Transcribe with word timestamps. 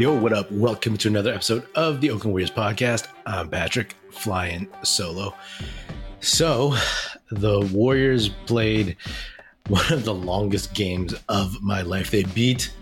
Yo, 0.00 0.18
what 0.18 0.32
up? 0.32 0.50
Welcome 0.50 0.96
to 0.96 1.08
another 1.08 1.30
episode 1.30 1.66
of 1.74 2.00
the 2.00 2.08
Oakland 2.08 2.32
Warriors 2.32 2.50
podcast. 2.50 3.08
I'm 3.26 3.50
Patrick, 3.50 3.94
flying 4.10 4.66
solo. 4.82 5.34
So, 6.20 6.74
the 7.30 7.60
Warriors 7.70 8.30
played 8.46 8.96
one 9.68 9.92
of 9.92 10.06
the 10.06 10.14
longest 10.14 10.72
games 10.72 11.14
of 11.28 11.60
my 11.60 11.82
life. 11.82 12.10
They 12.10 12.22
beat 12.22 12.72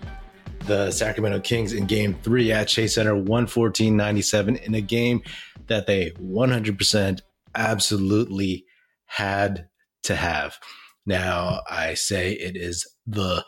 the 0.67 0.93
Sacramento 0.93 1.41
Kings 1.41 1.73
in 1.73 1.87
game 1.87 2.17
three 2.23 2.53
at 2.53 2.69
Chase 2.69 2.95
Center, 2.95 3.17
114 3.17 3.97
97, 3.97 4.55
in 4.55 4.77
a 4.77 4.81
game 4.81 5.21
that 5.67 5.89
they 5.89 6.13
100% 6.23 7.21
absolutely 7.57 8.65
had 9.07 9.69
to 10.05 10.15
have. 10.15 10.57
Now, 11.05 11.63
I 11.69 11.95
say 11.95 12.35
it 12.35 12.57
is 12.57 12.87
the 13.09 13.45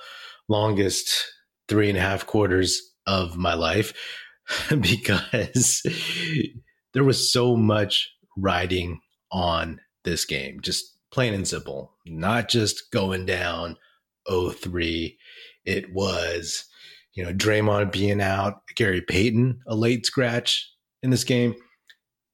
longest 0.48 1.24
three 1.68 1.88
and 1.88 1.96
a 1.96 2.00
half 2.00 2.26
quarters 2.26 2.89
of 3.10 3.36
my 3.36 3.54
life 3.54 3.92
because 4.80 5.82
there 6.94 7.04
was 7.04 7.32
so 7.32 7.56
much 7.56 8.08
riding 8.36 9.00
on 9.32 9.80
this 10.04 10.24
game, 10.24 10.60
just 10.62 10.96
plain 11.10 11.34
and 11.34 11.46
simple, 11.46 11.92
not 12.06 12.48
just 12.48 12.90
going 12.92 13.26
down 13.26 13.76
0-3. 14.28 15.16
It 15.64 15.92
was, 15.92 16.64
you 17.14 17.24
know, 17.24 17.32
Draymond 17.32 17.92
being 17.92 18.20
out, 18.20 18.62
Gary 18.76 19.02
Payton, 19.02 19.60
a 19.66 19.74
late 19.74 20.06
scratch 20.06 20.72
in 21.02 21.10
this 21.10 21.24
game. 21.24 21.54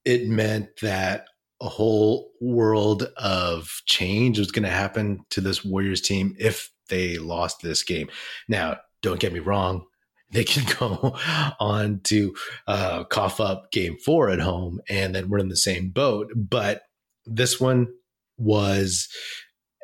It 0.05 0.29
meant 0.29 0.69
that 0.83 1.27
a 1.63 1.69
whole 1.69 2.31
world 2.41 3.09
of 3.17 3.81
change 3.87 4.39
was 4.39 4.53
going 4.53 4.63
to 4.65 4.69
happen 4.69 5.21
to 5.31 5.41
this 5.41 5.65
Warriors 5.65 6.03
team 6.03 6.37
if 6.39 6.71
they 6.91 7.17
lost 7.17 7.63
this 7.63 7.83
game. 7.83 8.09
Now, 8.47 8.77
don't 9.03 9.21
get 9.21 9.33
me 9.33 9.41
wrong, 9.41 9.87
they 10.31 10.45
can 10.45 10.65
go 10.79 11.17
on 11.61 12.01
to 12.05 12.35
uh, 12.67 13.05
cough 13.05 13.41
up 13.41 13.71
game 13.71 13.97
four 14.05 14.29
at 14.29 14.41
home 14.41 14.81
and 14.89 15.15
then 15.15 15.29
we're 15.29 15.39
in 15.39 15.49
the 15.49 15.57
same 15.57 15.91
boat. 15.91 16.31
But 16.35 16.83
this 17.25 17.61
one 17.61 17.89
was 18.37 19.09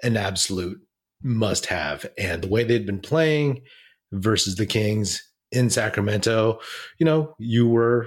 an 0.02 0.16
absolute 0.16 0.80
must 1.22 1.66
have. 1.66 2.06
And 2.18 2.42
the 2.42 2.48
way 2.48 2.64
they'd 2.64 2.86
been 2.86 3.00
playing 3.00 3.62
versus 4.10 4.56
the 4.56 4.66
Kings 4.66 5.22
in 5.52 5.70
Sacramento, 5.70 6.58
you 6.98 7.06
know, 7.06 7.34
you 7.38 7.68
were 7.68 8.06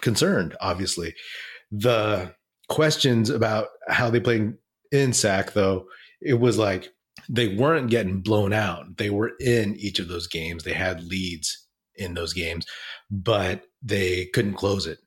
concerned, 0.00 0.56
obviously. 0.60 1.14
The 1.70 2.34
questions 2.68 3.30
about 3.30 3.68
how 3.88 4.10
they 4.10 4.20
played 4.20 4.54
in 4.90 5.12
Sac, 5.12 5.52
though, 5.52 5.86
it 6.20 6.34
was 6.34 6.58
like 6.58 6.92
they 7.28 7.54
weren't 7.54 7.90
getting 7.90 8.20
blown 8.20 8.52
out. 8.52 8.96
They 8.96 9.10
were 9.10 9.32
in 9.40 9.76
each 9.76 9.98
of 9.98 10.08
those 10.08 10.26
games. 10.26 10.64
They 10.64 10.72
had 10.72 11.04
leads 11.04 11.59
in 12.00 12.14
those 12.14 12.32
games, 12.32 12.66
but 13.10 13.64
they 13.82 14.26
couldn't 14.26 14.54
close 14.54 14.86
it. 14.86 14.98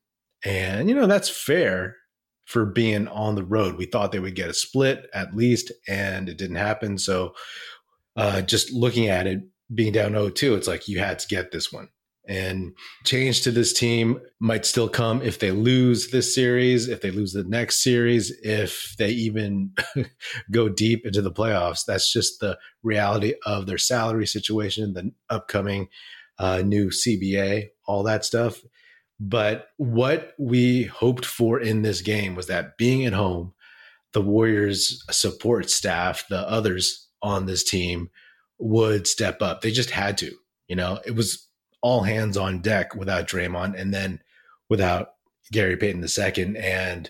And, 0.46 0.88
you 0.88 0.96
know, 0.96 1.08
that's 1.08 1.30
fair 1.30 1.98
for 2.46 2.66
being 2.66 3.08
on 3.08 3.36
the 3.36 3.44
road. 3.44 3.78
We 3.78 3.86
thought 3.86 4.12
they 4.12 4.20
would 4.20 4.36
get 4.36 4.50
a 4.50 4.54
split 4.54 5.10
at 5.14 5.36
least, 5.36 5.72
and 5.88 6.30
it 6.30 6.38
didn't 6.38 6.58
happen. 6.58 6.98
So, 6.98 7.34
uh, 8.16 8.42
just 8.42 8.72
looking 8.72 9.08
at 9.08 9.28
it 9.28 9.42
being 9.74 9.94
down 9.94 10.12
0 10.12 10.30
2, 10.30 10.56
it's 10.56 10.68
like 10.68 10.88
you 10.88 11.00
had 11.00 11.20
to 11.20 11.28
get 11.28 11.52
this 11.52 11.72
one. 11.72 11.90
And 12.26 12.74
change 13.04 13.42
to 13.42 13.52
this 13.52 13.74
team 13.74 14.22
might 14.40 14.66
still 14.66 14.88
come 14.88 15.22
if 15.22 15.40
they 15.40 15.52
lose 15.52 16.12
this 16.12 16.34
series, 16.34 16.88
if 16.88 17.02
they 17.02 17.12
lose 17.12 17.34
the 17.34 17.44
next 17.44 17.84
series, 17.84 18.32
if 18.44 18.96
they 18.98 19.10
even 19.10 19.74
go 20.52 20.70
deep 20.70 21.06
into 21.06 21.22
the 21.22 21.34
playoffs. 21.34 21.84
That's 21.86 22.12
just 22.12 22.40
the 22.40 22.58
reality 22.82 23.34
of 23.46 23.66
their 23.66 23.78
salary 23.78 24.26
situation, 24.26 24.94
the 24.94 25.12
upcoming 25.30 25.90
uh, 26.40 26.62
new 26.66 26.90
CBA, 26.90 27.70
all 27.86 28.04
that 28.04 28.26
stuff. 28.26 28.62
But 29.20 29.68
what 29.78 30.34
we 30.38 30.84
hoped 30.84 31.26
for 31.26 31.60
in 31.60 31.82
this 31.82 32.02
game 32.02 32.36
was 32.36 32.48
that 32.48 32.78
being 32.78 33.06
at 33.06 33.14
home, 33.14 33.54
the 34.12 34.22
Warriors 34.22 35.04
support 35.10 35.70
staff, 35.70 36.26
the 36.30 36.40
others 36.50 37.08
on 37.22 37.46
this 37.46 37.64
team 37.64 38.10
would 38.60 39.08
step 39.08 39.42
up. 39.42 39.62
They 39.62 39.72
just 39.72 39.92
had 39.92 40.18
to, 40.20 40.32
you 40.68 40.76
know, 40.76 41.00
it 41.06 41.16
was 41.16 41.48
all 41.82 42.04
hands 42.04 42.38
on 42.38 42.62
deck 42.62 42.96
without 42.96 43.28
Draymond 43.28 43.80
and 43.80 43.94
then 43.94 44.22
without 44.70 45.14
Gary 45.52 45.78
Payton 45.78 46.04
II. 46.04 46.58
And, 46.58 47.10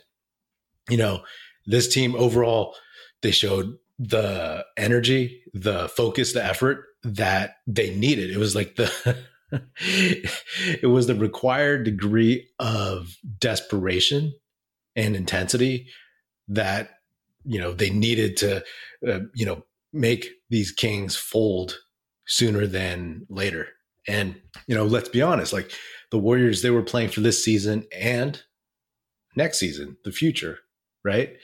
you 0.90 0.98
know, 0.98 1.24
this 1.66 1.88
team 1.88 2.16
overall, 2.16 2.76
they 3.22 3.32
showed 3.32 3.78
the 4.00 4.66
energy, 4.78 5.44
the 5.54 5.88
focus, 5.90 6.34
the 6.34 6.44
effort 6.44 6.86
that 7.04 7.58
they 7.68 7.96
needed. 7.96 8.30
It 8.30 8.38
was 8.38 8.56
like 8.56 8.76
the 8.76 9.18
it 9.78 10.88
was 10.88 11.08
the 11.08 11.16
required 11.16 11.84
degree 11.84 12.48
of 12.60 13.16
desperation 13.40 14.34
and 14.96 15.16
intensity 15.16 15.88
that 16.48 16.90
you 17.46 17.60
know 17.60 17.74
they 17.74 17.90
needed 17.90 18.38
to 18.38 18.64
uh, 19.08 19.20
you 19.34 19.46
know 19.46 19.64
make 19.92 20.28
these 20.50 20.72
kings 20.72 21.16
fold 21.16 21.78
sooner 22.26 22.66
than 22.66 23.26
later. 23.30 23.68
And 24.08 24.42
you 24.68 24.76
know, 24.76 24.86
let's 24.86 25.10
be 25.10 25.22
honest, 25.22 25.54
like 25.54 25.72
the 26.12 26.18
Warriors 26.18 26.62
they 26.62 26.72
were 26.72 26.84
playing 26.84 27.10
for 27.10 27.22
this 27.22 27.44
season 27.44 27.86
and 27.96 28.42
next 29.36 29.60
season, 29.60 29.98
the 30.04 30.12
future, 30.12 30.60
right? 31.04 31.36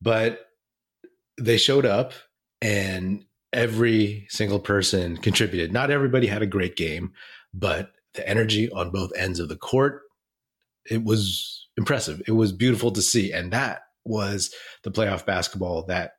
But 0.00 0.46
they 1.40 1.56
showed 1.56 1.86
up 1.86 2.12
and 2.60 3.24
every 3.52 4.26
single 4.28 4.58
person 4.58 5.16
contributed. 5.16 5.72
Not 5.72 5.90
everybody 5.90 6.26
had 6.26 6.42
a 6.42 6.46
great 6.46 6.76
game, 6.76 7.12
but 7.54 7.92
the 8.14 8.28
energy 8.28 8.70
on 8.70 8.90
both 8.90 9.12
ends 9.16 9.40
of 9.40 9.48
the 9.48 9.56
court, 9.56 10.02
it 10.90 11.04
was 11.04 11.66
impressive. 11.76 12.22
It 12.26 12.32
was 12.32 12.52
beautiful 12.52 12.90
to 12.92 13.02
see. 13.02 13.32
And 13.32 13.52
that 13.52 13.82
was 14.04 14.54
the 14.82 14.90
playoff 14.90 15.24
basketball 15.24 15.84
that 15.86 16.12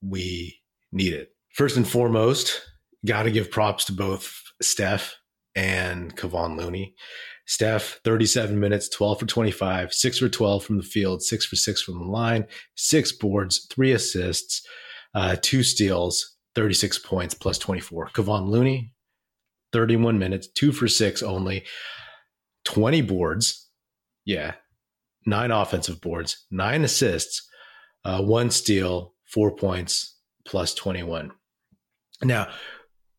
we 0.00 0.60
needed. 0.90 1.28
First 1.54 1.76
and 1.76 1.86
foremost, 1.86 2.62
got 3.04 3.24
to 3.24 3.30
give 3.30 3.50
props 3.50 3.84
to 3.86 3.92
both 3.92 4.42
Steph 4.60 5.16
and 5.54 6.16
Kevon 6.16 6.56
Looney. 6.56 6.94
Steph, 7.46 8.00
37 8.04 8.58
minutes, 8.58 8.88
12 8.88 9.20
for 9.20 9.26
25, 9.26 9.92
6 9.92 10.18
for 10.18 10.28
12 10.28 10.64
from 10.64 10.76
the 10.76 10.82
field, 10.82 11.22
6 11.22 11.46
for 11.46 11.56
6 11.56 11.82
from 11.82 11.98
the 11.98 12.04
line, 12.04 12.46
6 12.76 13.12
boards, 13.12 13.66
3 13.70 13.92
assists, 13.92 14.66
uh, 15.14 15.36
2 15.42 15.62
steals, 15.62 16.36
36 16.54 16.98
points 17.00 17.34
plus 17.34 17.58
24. 17.58 18.10
Kevon 18.10 18.48
Looney, 18.48 18.92
31 19.72 20.18
minutes, 20.18 20.48
2 20.48 20.72
for 20.72 20.88
6 20.88 21.22
only, 21.22 21.64
20 22.64 23.02
boards. 23.02 23.68
Yeah. 24.24 24.54
9 25.26 25.50
offensive 25.50 26.00
boards, 26.00 26.46
9 26.50 26.84
assists, 26.84 27.48
uh, 28.04 28.20
1 28.22 28.50
steal, 28.50 29.14
4 29.26 29.54
points 29.54 30.18
plus 30.44 30.74
21. 30.74 31.30
Now, 32.22 32.48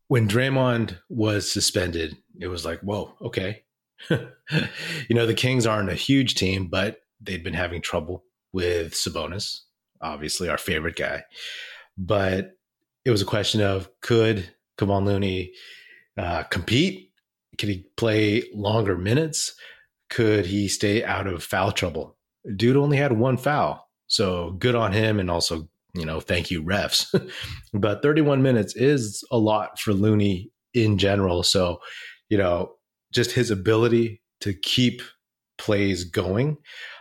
when 0.08 0.28
Draymond 0.28 1.00
was 1.10 1.50
suspended, 1.50 2.18
it 2.40 2.48
was 2.48 2.66
like, 2.66 2.80
whoa, 2.82 3.16
okay. 3.22 3.64
you 4.10 5.16
know, 5.16 5.26
the 5.26 5.34
Kings 5.34 5.66
aren't 5.66 5.90
a 5.90 5.96
huge 5.96 6.36
team, 6.36 6.68
but 6.68 6.98
they'd 7.22 7.44
been 7.44 7.54
having 7.54 7.82
trouble 7.82 8.26
with 8.52 8.94
Sabonis, 8.94 9.62
obviously 10.02 10.50
our 10.50 10.58
favorite 10.58 10.96
guy. 10.96 11.24
But 11.98 12.52
it 13.06 13.12
was 13.12 13.22
a 13.22 13.26
question 13.26 13.62
of 13.62 13.90
could 14.02 14.50
Kevon 14.78 15.06
Looney 15.06 15.54
uh, 16.18 16.44
compete? 16.44 17.12
Could 17.58 17.70
he 17.70 17.86
play 17.98 18.44
longer 18.54 18.98
minutes? 18.98 19.54
Could 20.10 20.46
he 20.46 20.68
stay 20.68 21.04
out 21.04 21.28
of 21.28 21.44
foul 21.44 21.72
trouble? 21.72 22.18
Dude 22.56 22.78
only 22.78 22.98
had 22.98 23.14
one 23.14 23.38
foul. 23.38 23.88
So 24.08 24.52
good 24.52 24.76
on 24.76 24.92
him. 24.92 25.20
And 25.20 25.30
also, 25.30 25.68
you 25.94 26.06
know, 26.06 26.20
thank 26.20 26.52
you, 26.52 26.64
refs. 26.64 27.08
but 27.74 28.02
31 28.02 28.42
minutes 28.42 28.76
is 28.76 29.24
a 29.32 29.38
lot 29.38 29.80
for 29.80 29.94
Looney 29.94 30.52
in 30.74 30.98
general. 30.98 31.44
So, 31.44 31.80
you 32.30 32.38
know, 32.38 32.74
just 33.12 33.32
his 33.32 33.52
ability 33.52 34.22
to 34.42 34.54
keep 34.54 35.02
plays 35.58 36.04
going, 36.04 36.58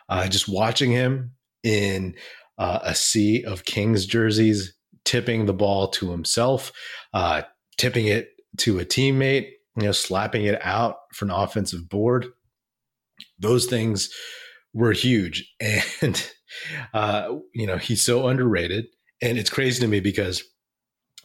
uh, 0.08 0.28
just 0.28 0.48
watching 0.48 0.90
him 0.90 1.32
in 1.62 2.14
uh, 2.58 2.80
a 2.82 2.94
sea 2.94 3.44
of 3.44 3.64
Kings 3.64 4.06
jerseys, 4.06 4.74
tipping 5.04 5.46
the 5.46 5.54
ball 5.54 5.88
to 5.88 6.10
himself, 6.10 6.72
uh, 7.12 7.42
tipping 7.78 8.06
it 8.06 8.30
to 8.58 8.78
a 8.78 8.84
teammate, 8.84 9.50
you 9.76 9.84
know, 9.84 9.92
slapping 9.92 10.44
it 10.44 10.60
out 10.62 10.96
for 11.12 11.24
an 11.24 11.30
offensive 11.30 11.88
board. 11.88 12.26
Those 13.38 13.66
things 13.66 14.10
were 14.72 14.92
huge. 14.92 15.52
And, 16.02 16.30
uh, 16.92 17.36
you 17.54 17.66
know, 17.66 17.78
he's 17.78 18.02
so 18.02 18.28
underrated. 18.28 18.86
And 19.22 19.38
it's 19.38 19.48
crazy 19.48 19.80
to 19.80 19.86
me 19.86 20.00
because 20.00 20.42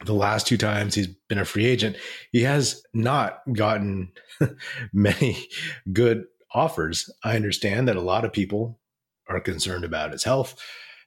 the 0.05 0.13
last 0.13 0.47
two 0.47 0.57
times 0.57 0.95
he's 0.95 1.07
been 1.27 1.39
a 1.39 1.45
free 1.45 1.65
agent, 1.65 1.97
he 2.31 2.43
has 2.43 2.83
not 2.93 3.39
gotten 3.51 4.11
many 4.93 5.47
good 5.91 6.25
offers. 6.53 7.09
I 7.23 7.35
understand 7.35 7.87
that 7.87 7.95
a 7.95 8.01
lot 8.01 8.23
of 8.23 8.31
people 8.31 8.79
are 9.27 9.39
concerned 9.39 9.83
about 9.83 10.11
his 10.11 10.23
health. 10.23 10.55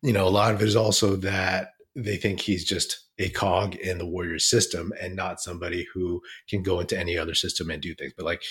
You 0.02 0.12
know, 0.12 0.26
a 0.26 0.28
lot 0.28 0.54
of 0.54 0.60
it 0.60 0.68
is 0.68 0.76
also 0.76 1.16
that 1.16 1.70
they 1.94 2.16
think 2.16 2.40
he's 2.40 2.64
just 2.64 3.06
a 3.18 3.28
cog 3.30 3.74
in 3.74 3.98
the 3.98 4.06
Warriors 4.06 4.48
system 4.48 4.92
and 5.00 5.16
not 5.16 5.40
somebody 5.40 5.86
who 5.92 6.20
can 6.48 6.62
go 6.62 6.80
into 6.80 6.98
any 6.98 7.18
other 7.18 7.34
system 7.34 7.70
and 7.70 7.82
do 7.82 7.94
things. 7.94 8.12
But 8.16 8.26
like 8.26 8.42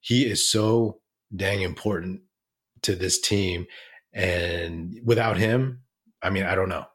he 0.00 0.26
is 0.26 0.48
so 0.48 1.00
dang 1.34 1.62
important 1.62 2.22
to 2.82 2.96
this 2.96 3.20
team. 3.20 3.66
And 4.12 4.98
without 5.04 5.36
him, 5.36 5.82
I 6.22 6.30
mean, 6.30 6.44
I 6.44 6.54
don't 6.54 6.68
know. 6.68 6.86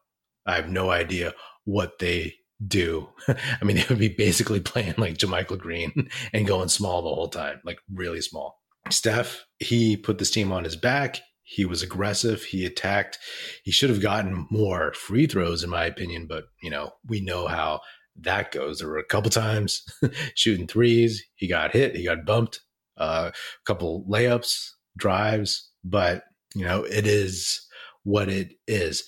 I 0.46 0.56
have 0.56 0.70
no 0.70 0.92
idea 0.92 1.34
what 1.64 2.00
they 2.00 2.36
do. 2.66 3.10
I 3.28 3.64
mean, 3.64 3.78
they 3.78 3.86
would 3.90 4.00
be 4.00 4.10
basically 4.10 4.60
playing 4.60 4.96
like 4.98 5.18
JaMychal 5.18 5.58
Green 5.58 6.10
and 6.34 6.48
going 6.48 6.70
small 6.70 7.02
the 7.02 7.14
whole 7.14 7.30
time, 7.30 7.62
like 7.64 7.80
really 7.94 8.22
small. 8.22 8.60
Steph, 8.92 9.46
he 9.60 9.98
put 9.98 10.20
this 10.20 10.30
team 10.30 10.52
on 10.52 10.64
his 10.64 10.76
back. 10.76 11.22
He 11.48 11.64
was 11.64 11.84
aggressive. 11.84 12.44
He 12.44 12.66
attacked. 12.66 13.20
He 13.64 13.72
should 13.72 13.92
have 13.92 14.02
gotten 14.02 14.48
more 14.50 14.94
free 14.94 15.28
throws, 15.28 15.64
in 15.64 15.70
my 15.70 15.86
opinion, 15.86 16.26
but 16.28 16.46
you 16.62 16.72
know, 16.72 16.92
we 17.08 17.22
know 17.22 17.48
how 17.48 17.82
that 18.22 18.52
goes. 18.52 18.80
There 18.80 18.88
were 18.88 18.98
a 18.98 19.06
couple 19.06 19.30
times 19.30 19.86
shooting 20.36 20.68
threes. 20.68 21.24
He 21.36 21.48
got 21.48 21.72
hit. 21.72 21.96
He 21.96 22.04
got 22.04 22.26
bumped. 22.26 22.62
Uh, 22.98 23.32
a 23.34 23.66
couple 23.66 24.06
layups, 24.10 24.70
drives, 24.98 25.70
but 25.84 26.24
you 26.56 26.64
know, 26.64 26.84
it 26.84 27.06
is 27.06 27.68
what 28.04 28.30
it 28.30 28.54
is. 28.68 29.04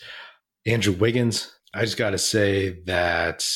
Andrew 0.66 0.94
Wiggins, 0.94 1.52
I 1.74 1.82
just 1.82 1.98
got 1.98 2.10
to 2.12 2.18
say 2.18 2.82
that 2.86 3.48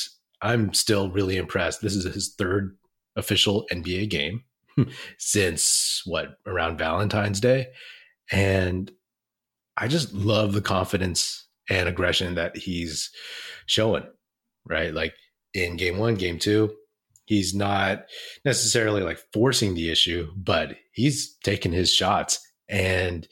I'm 0.41 0.73
still 0.73 1.11
really 1.11 1.37
impressed. 1.37 1.81
This 1.81 1.95
is 1.95 2.11
his 2.11 2.33
third 2.37 2.77
official 3.15 3.67
NBA 3.71 4.09
game 4.09 4.43
since 5.17 6.01
what 6.05 6.37
around 6.47 6.77
Valentine's 6.77 7.41
Day. 7.41 7.67
And 8.31 8.91
I 9.77 9.87
just 9.87 10.13
love 10.13 10.53
the 10.53 10.61
confidence 10.61 11.47
and 11.69 11.87
aggression 11.87 12.35
that 12.35 12.57
he's 12.57 13.09
showing, 13.65 14.03
right? 14.65 14.93
Like 14.93 15.13
in 15.53 15.77
game 15.77 15.97
one, 15.97 16.15
game 16.15 16.39
two, 16.39 16.73
he's 17.25 17.53
not 17.53 18.05
necessarily 18.45 19.01
like 19.01 19.19
forcing 19.33 19.75
the 19.75 19.91
issue, 19.91 20.31
but 20.35 20.75
he's 20.91 21.35
taking 21.43 21.71
his 21.71 21.93
shots. 21.93 22.39
And 22.69 23.27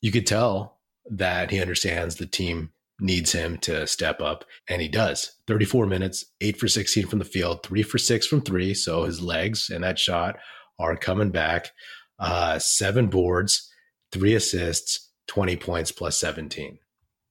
you 0.00 0.12
could 0.12 0.26
tell 0.26 0.80
that 1.10 1.50
he 1.50 1.60
understands 1.60 2.16
the 2.16 2.26
team 2.26 2.70
needs 3.00 3.32
him 3.32 3.58
to 3.58 3.86
step 3.86 4.20
up, 4.20 4.44
and 4.68 4.80
he 4.80 4.88
does. 4.88 5.32
34 5.46 5.86
minutes, 5.86 6.24
eight 6.40 6.58
for 6.58 6.68
16 6.68 7.06
from 7.06 7.18
the 7.18 7.24
field, 7.24 7.62
three 7.62 7.82
for 7.82 7.98
six 7.98 8.26
from 8.26 8.40
three. 8.40 8.74
So 8.74 9.04
his 9.04 9.20
legs 9.20 9.70
and 9.70 9.84
that 9.84 9.98
shot 9.98 10.36
are 10.78 10.96
coming 10.96 11.30
back. 11.30 11.70
Uh, 12.18 12.58
seven 12.58 13.08
boards, 13.08 13.70
three 14.12 14.34
assists, 14.34 15.10
20 15.28 15.56
points 15.56 15.92
plus 15.92 16.16
17. 16.18 16.78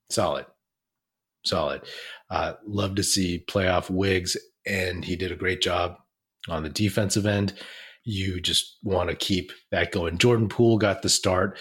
Solid. 0.09 0.45
Solid. 1.45 1.81
Uh, 2.29 2.53
love 2.65 2.95
to 2.95 3.03
see 3.03 3.43
playoff 3.47 3.89
Wiggs, 3.89 4.35
and 4.65 5.05
he 5.05 5.15
did 5.15 5.31
a 5.31 5.35
great 5.35 5.61
job 5.61 5.97
on 6.49 6.63
the 6.63 6.69
defensive 6.69 7.25
end. 7.25 7.53
You 8.03 8.39
just 8.39 8.77
want 8.83 9.09
to 9.09 9.15
keep 9.15 9.51
that 9.71 9.91
going. 9.91 10.19
Jordan 10.19 10.47
Poole 10.47 10.77
got 10.77 11.01
the 11.01 11.09
start. 11.09 11.57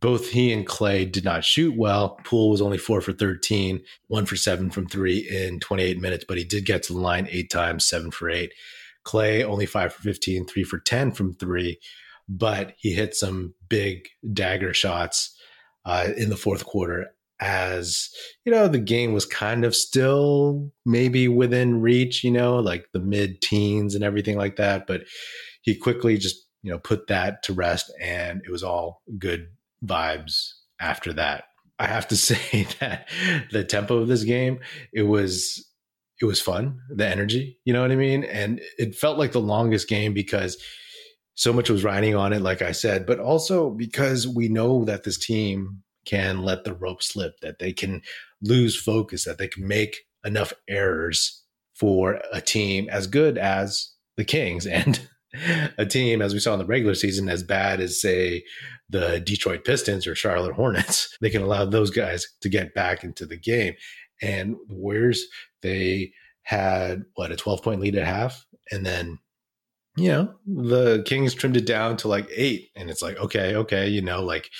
Both 0.00 0.28
he 0.28 0.52
and 0.52 0.66
Klay 0.66 1.10
did 1.10 1.24
not 1.24 1.44
shoot 1.44 1.76
well. 1.76 2.20
Poole 2.24 2.50
was 2.50 2.62
only 2.62 2.78
four 2.78 3.00
for 3.00 3.12
13, 3.12 3.82
one 4.06 4.24
for 4.24 4.36
seven 4.36 4.70
from 4.70 4.86
three 4.86 5.28
in 5.28 5.58
28 5.58 6.00
minutes, 6.00 6.24
but 6.28 6.38
he 6.38 6.44
did 6.44 6.66
get 6.66 6.84
to 6.84 6.92
the 6.92 7.00
line 7.00 7.26
eight 7.32 7.50
times, 7.50 7.84
seven 7.84 8.12
for 8.12 8.30
eight. 8.30 8.52
Klay 9.04 9.42
only 9.42 9.66
five 9.66 9.92
for 9.92 10.02
15, 10.02 10.46
three 10.46 10.62
for 10.62 10.78
10 10.78 11.12
from 11.12 11.34
three, 11.34 11.80
but 12.28 12.74
he 12.78 12.92
hit 12.92 13.14
some 13.14 13.54
big 13.68 14.08
dagger 14.32 14.74
shots 14.74 15.34
uh, 15.84 16.08
in 16.16 16.30
the 16.30 16.36
fourth 16.36 16.64
quarter 16.64 17.06
as 17.40 18.10
you 18.44 18.50
know 18.50 18.66
the 18.66 18.80
game 18.80 19.12
was 19.12 19.24
kind 19.24 19.64
of 19.64 19.74
still 19.74 20.72
maybe 20.84 21.28
within 21.28 21.80
reach 21.80 22.24
you 22.24 22.32
know 22.32 22.56
like 22.56 22.86
the 22.92 22.98
mid 22.98 23.40
teens 23.40 23.94
and 23.94 24.02
everything 24.02 24.36
like 24.36 24.56
that 24.56 24.88
but 24.88 25.02
he 25.62 25.76
quickly 25.76 26.18
just 26.18 26.48
you 26.62 26.70
know 26.70 26.78
put 26.78 27.06
that 27.06 27.42
to 27.42 27.52
rest 27.52 27.92
and 28.00 28.42
it 28.44 28.50
was 28.50 28.62
all 28.62 29.02
good 29.18 29.48
vibes 29.84 30.52
after 30.80 31.12
that. 31.12 31.44
I 31.78 31.86
have 31.86 32.08
to 32.08 32.16
say 32.28 32.66
that 32.80 33.08
the 33.50 33.64
tempo 33.64 33.98
of 33.98 34.08
this 34.08 34.24
game 34.24 34.60
it 34.92 35.02
was 35.02 35.64
it 36.20 36.24
was 36.24 36.40
fun 36.40 36.80
the 36.90 37.06
energy 37.06 37.58
you 37.64 37.72
know 37.72 37.82
what 37.82 37.92
i 37.92 37.96
mean? 37.96 38.24
And 38.24 38.60
it 38.76 38.94
felt 38.94 39.18
like 39.18 39.32
the 39.32 39.40
longest 39.40 39.88
game 39.88 40.12
because 40.14 40.56
so 41.38 41.52
much 41.52 41.70
was 41.70 41.84
riding 41.84 42.14
on 42.14 42.32
it 42.32 42.42
like 42.42 42.62
i 42.62 42.72
said 42.72 43.06
but 43.06 43.18
also 43.18 43.70
because 43.70 44.26
we 44.26 44.48
know 44.48 44.84
that 44.84 45.04
this 45.04 45.18
team 45.18 45.82
can 46.08 46.42
let 46.42 46.64
the 46.64 46.72
rope 46.72 47.02
slip, 47.02 47.38
that 47.40 47.58
they 47.58 47.72
can 47.72 48.00
lose 48.40 48.80
focus, 48.80 49.24
that 49.24 49.36
they 49.36 49.46
can 49.46 49.68
make 49.68 50.04
enough 50.24 50.54
errors 50.66 51.44
for 51.74 52.20
a 52.32 52.40
team 52.40 52.88
as 52.90 53.06
good 53.06 53.36
as 53.36 53.92
the 54.16 54.24
Kings 54.24 54.66
and 54.66 55.06
a 55.76 55.84
team, 55.84 56.22
as 56.22 56.32
we 56.32 56.40
saw 56.40 56.54
in 56.54 56.58
the 56.58 56.64
regular 56.64 56.94
season, 56.94 57.28
as 57.28 57.42
bad 57.42 57.80
as, 57.80 58.00
say, 58.00 58.42
the 58.88 59.20
Detroit 59.20 59.64
Pistons 59.64 60.06
or 60.06 60.14
Charlotte 60.14 60.54
Hornets. 60.54 61.14
They 61.20 61.28
can 61.28 61.42
allow 61.42 61.66
those 61.66 61.90
guys 61.90 62.26
to 62.40 62.48
get 62.48 62.74
back 62.74 63.04
into 63.04 63.26
the 63.26 63.36
game. 63.36 63.74
And 64.22 64.56
the 64.68 64.74
Warriors, 64.74 65.22
they 65.60 66.12
had 66.42 67.02
what 67.14 67.32
a 67.32 67.36
12 67.36 67.62
point 67.62 67.80
lead 67.82 67.96
at 67.96 68.06
half. 68.06 68.46
And 68.70 68.86
then, 68.86 69.18
you 69.98 70.08
know, 70.08 70.34
the 70.46 71.02
Kings 71.04 71.34
trimmed 71.34 71.56
it 71.56 71.66
down 71.66 71.96
to 71.98 72.08
like 72.08 72.28
eight. 72.34 72.70
And 72.76 72.90
it's 72.90 73.02
like, 73.02 73.16
okay, 73.18 73.54
okay, 73.56 73.88
you 73.88 74.02
know, 74.02 74.22
like 74.22 74.50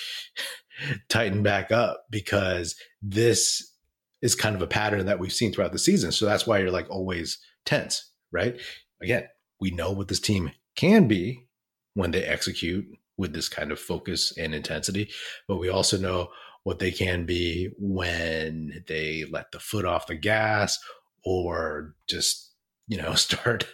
tighten 1.09 1.43
back 1.43 1.71
up 1.71 2.05
because 2.09 2.75
this 3.01 3.73
is 4.21 4.35
kind 4.35 4.55
of 4.55 4.61
a 4.61 4.67
pattern 4.67 5.05
that 5.05 5.19
we've 5.19 5.33
seen 5.33 5.51
throughout 5.51 5.71
the 5.71 5.79
season. 5.79 6.11
So 6.11 6.25
that's 6.25 6.45
why 6.45 6.59
you're 6.59 6.71
like 6.71 6.89
always 6.89 7.39
tense, 7.65 8.11
right? 8.31 8.59
Again, 9.01 9.27
we 9.59 9.71
know 9.71 9.91
what 9.91 10.07
this 10.07 10.19
team 10.19 10.51
can 10.75 11.07
be 11.07 11.47
when 11.93 12.11
they 12.11 12.23
execute 12.23 12.85
with 13.17 13.33
this 13.33 13.49
kind 13.49 13.71
of 13.71 13.79
focus 13.79 14.33
and 14.37 14.55
intensity, 14.55 15.09
but 15.47 15.57
we 15.57 15.69
also 15.69 15.97
know 15.97 16.29
what 16.63 16.79
they 16.79 16.91
can 16.91 17.25
be 17.25 17.69
when 17.77 18.83
they 18.87 19.25
let 19.29 19.51
the 19.51 19.59
foot 19.59 19.85
off 19.85 20.07
the 20.07 20.15
gas 20.15 20.79
or 21.23 21.95
just 22.07 22.48
you 22.89 22.97
know 22.97 23.13
start 23.15 23.65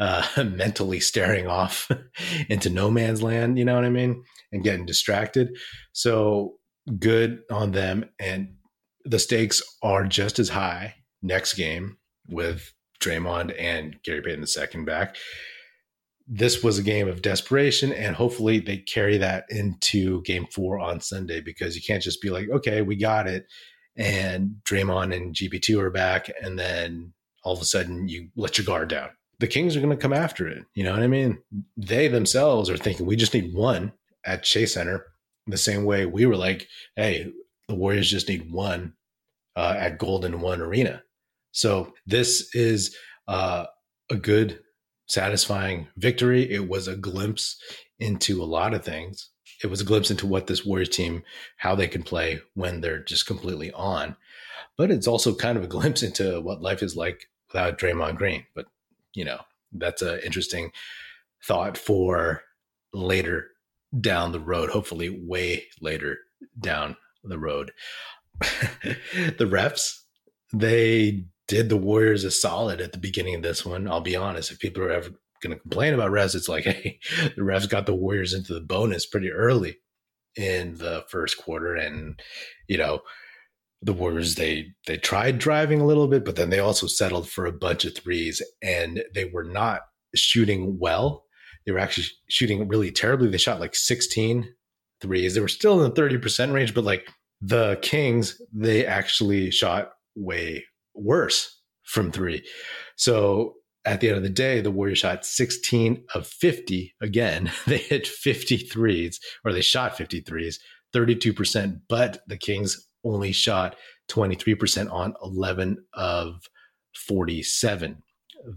uh, 0.00 0.26
mentally 0.44 0.98
staring 0.98 1.46
off 1.46 1.88
into 2.48 2.68
no 2.68 2.90
man's 2.90 3.22
land 3.22 3.56
you 3.56 3.64
know 3.64 3.76
what 3.76 3.84
i 3.84 3.90
mean 3.90 4.24
and 4.54 4.62
getting 4.62 4.86
distracted. 4.86 5.54
So 5.92 6.54
good 6.98 7.40
on 7.50 7.72
them. 7.72 8.08
And 8.18 8.54
the 9.04 9.18
stakes 9.18 9.60
are 9.82 10.06
just 10.06 10.38
as 10.38 10.48
high 10.48 10.94
next 11.22 11.54
game 11.54 11.98
with 12.28 12.72
Draymond 13.02 13.54
and 13.58 13.96
Gary 14.04 14.22
Payton 14.22 14.46
second 14.46 14.84
back. 14.86 15.16
This 16.26 16.62
was 16.62 16.78
a 16.78 16.82
game 16.82 17.06
of 17.06 17.20
desperation, 17.20 17.92
and 17.92 18.16
hopefully 18.16 18.58
they 18.58 18.78
carry 18.78 19.18
that 19.18 19.44
into 19.50 20.22
game 20.22 20.46
four 20.46 20.78
on 20.78 21.00
Sunday 21.00 21.42
because 21.42 21.76
you 21.76 21.82
can't 21.86 22.02
just 22.02 22.22
be 22.22 22.30
like, 22.30 22.48
okay, 22.48 22.80
we 22.80 22.96
got 22.96 23.26
it. 23.26 23.44
And 23.94 24.56
Draymond 24.64 25.14
and 25.14 25.34
GP2 25.34 25.78
are 25.80 25.90
back, 25.90 26.30
and 26.40 26.58
then 26.58 27.12
all 27.44 27.54
of 27.54 27.60
a 27.60 27.64
sudden 27.64 28.08
you 28.08 28.28
let 28.36 28.58
your 28.58 28.64
guard 28.64 28.88
down. 28.88 29.10
The 29.38 29.46
Kings 29.46 29.76
are 29.76 29.80
going 29.80 29.90
to 29.90 29.96
come 29.96 30.12
after 30.12 30.48
it. 30.48 30.64
You 30.74 30.84
know 30.84 30.92
what 30.92 31.02
I 31.02 31.06
mean? 31.06 31.38
They 31.76 32.08
themselves 32.08 32.70
are 32.70 32.76
thinking 32.76 33.06
we 33.06 33.16
just 33.16 33.34
need 33.34 33.54
one 33.54 33.92
at 34.24 34.42
Chase 34.42 34.74
Center 34.74 35.06
the 35.46 35.56
same 35.56 35.84
way 35.84 36.06
we 36.06 36.26
were 36.26 36.36
like, 36.36 36.68
hey, 36.96 37.30
the 37.68 37.74
Warriors 37.74 38.10
just 38.10 38.28
need 38.28 38.50
one 38.50 38.94
uh, 39.56 39.74
at 39.78 39.98
Golden 39.98 40.40
One 40.40 40.60
Arena. 40.60 41.02
So 41.52 41.92
this 42.06 42.54
is 42.54 42.96
uh, 43.28 43.66
a 44.10 44.16
good, 44.16 44.60
satisfying 45.06 45.88
victory. 45.96 46.50
It 46.50 46.68
was 46.68 46.88
a 46.88 46.96
glimpse 46.96 47.56
into 47.98 48.42
a 48.42 48.44
lot 48.44 48.74
of 48.74 48.84
things. 48.84 49.30
It 49.62 49.68
was 49.68 49.80
a 49.80 49.84
glimpse 49.84 50.10
into 50.10 50.26
what 50.26 50.46
this 50.46 50.64
Warriors 50.64 50.88
team, 50.88 51.22
how 51.58 51.74
they 51.74 51.86
can 51.86 52.02
play 52.02 52.40
when 52.54 52.80
they're 52.80 53.02
just 53.02 53.26
completely 53.26 53.70
on. 53.72 54.16
But 54.76 54.90
it's 54.90 55.06
also 55.06 55.34
kind 55.34 55.56
of 55.56 55.64
a 55.64 55.68
glimpse 55.74 56.02
into 56.02 56.40
what 56.40 56.62
life 56.62 56.82
is 56.82 56.96
like 56.96 57.26
without 57.54 57.78
Draymond 57.78 58.16
Green. 58.16 58.44
But, 58.54 58.66
you 59.14 59.24
know, 59.24 59.40
that's 59.72 60.02
an 60.02 60.20
interesting 60.24 60.72
thought 61.46 61.78
for 61.78 62.42
later 62.92 63.48
down 63.98 64.32
the 64.32 64.40
road, 64.40 64.70
hopefully 64.70 65.08
way 65.08 65.66
later 65.80 66.18
down 66.60 66.96
the 67.22 67.38
road. 67.38 67.72
the 68.40 69.46
refs, 69.46 70.00
they 70.52 71.26
did 71.46 71.68
the 71.68 71.76
Warriors 71.76 72.24
a 72.24 72.30
solid 72.30 72.80
at 72.80 72.92
the 72.92 72.98
beginning 72.98 73.36
of 73.36 73.42
this 73.42 73.64
one. 73.64 73.86
I'll 73.86 74.00
be 74.00 74.16
honest. 74.16 74.50
If 74.50 74.58
people 74.58 74.82
are 74.82 74.90
ever 74.90 75.10
going 75.40 75.54
to 75.54 75.60
complain 75.60 75.94
about 75.94 76.10
refs, 76.10 76.34
it's 76.34 76.48
like, 76.48 76.64
hey, 76.64 76.98
the 77.36 77.42
refs 77.42 77.68
got 77.68 77.86
the 77.86 77.94
Warriors 77.94 78.34
into 78.34 78.52
the 78.52 78.60
bonus 78.60 79.06
pretty 79.06 79.30
early 79.30 79.78
in 80.34 80.74
the 80.74 81.04
first 81.08 81.38
quarter. 81.38 81.76
And, 81.76 82.20
you 82.66 82.78
know, 82.78 83.02
the 83.84 83.92
Warriors, 83.92 84.34
they 84.34 84.68
they 84.86 84.96
tried 84.96 85.38
driving 85.38 85.80
a 85.80 85.86
little 85.86 86.08
bit, 86.08 86.24
but 86.24 86.36
then 86.36 86.50
they 86.50 86.58
also 86.58 86.86
settled 86.86 87.28
for 87.28 87.46
a 87.46 87.52
bunch 87.52 87.84
of 87.84 87.94
threes 87.94 88.42
and 88.62 89.04
they 89.14 89.26
were 89.26 89.44
not 89.44 89.82
shooting 90.14 90.78
well 90.78 91.24
they 91.64 91.72
were 91.72 91.78
actually 91.78 92.06
shooting 92.28 92.68
really 92.68 92.90
terribly. 92.90 93.28
They 93.28 93.38
shot 93.38 93.60
like 93.60 93.74
16 93.74 94.52
threes. 95.00 95.34
They 95.34 95.40
were 95.40 95.48
still 95.48 95.82
in 95.82 95.92
the 95.92 96.00
30% 96.00 96.52
range, 96.52 96.74
but 96.74 96.84
like 96.84 97.08
the 97.40 97.78
Kings, 97.82 98.40
they 98.52 98.86
actually 98.86 99.50
shot 99.50 99.92
way 100.14 100.64
worse 100.94 101.60
from 101.82 102.12
three. 102.12 102.44
So 102.96 103.54
at 103.84 104.00
the 104.00 104.08
end 104.08 104.16
of 104.16 104.22
the 104.22 104.28
day, 104.28 104.60
the 104.60 104.70
Warriors 104.70 104.98
shot 104.98 105.24
16 105.24 106.04
of 106.14 106.26
50. 106.26 106.94
Again, 107.00 107.50
they 107.66 107.78
hit 107.78 108.04
53s, 108.04 109.16
or 109.44 109.52
they 109.52 109.60
shot 109.60 109.96
53s, 109.96 110.56
32%, 110.94 111.80
but 111.88 112.22
the 112.26 112.36
Kings 112.36 112.86
only 113.04 113.32
shot 113.32 113.76
23% 114.08 114.90
on 114.92 115.14
11 115.22 115.84
of 115.94 116.48
47. 117.06 118.02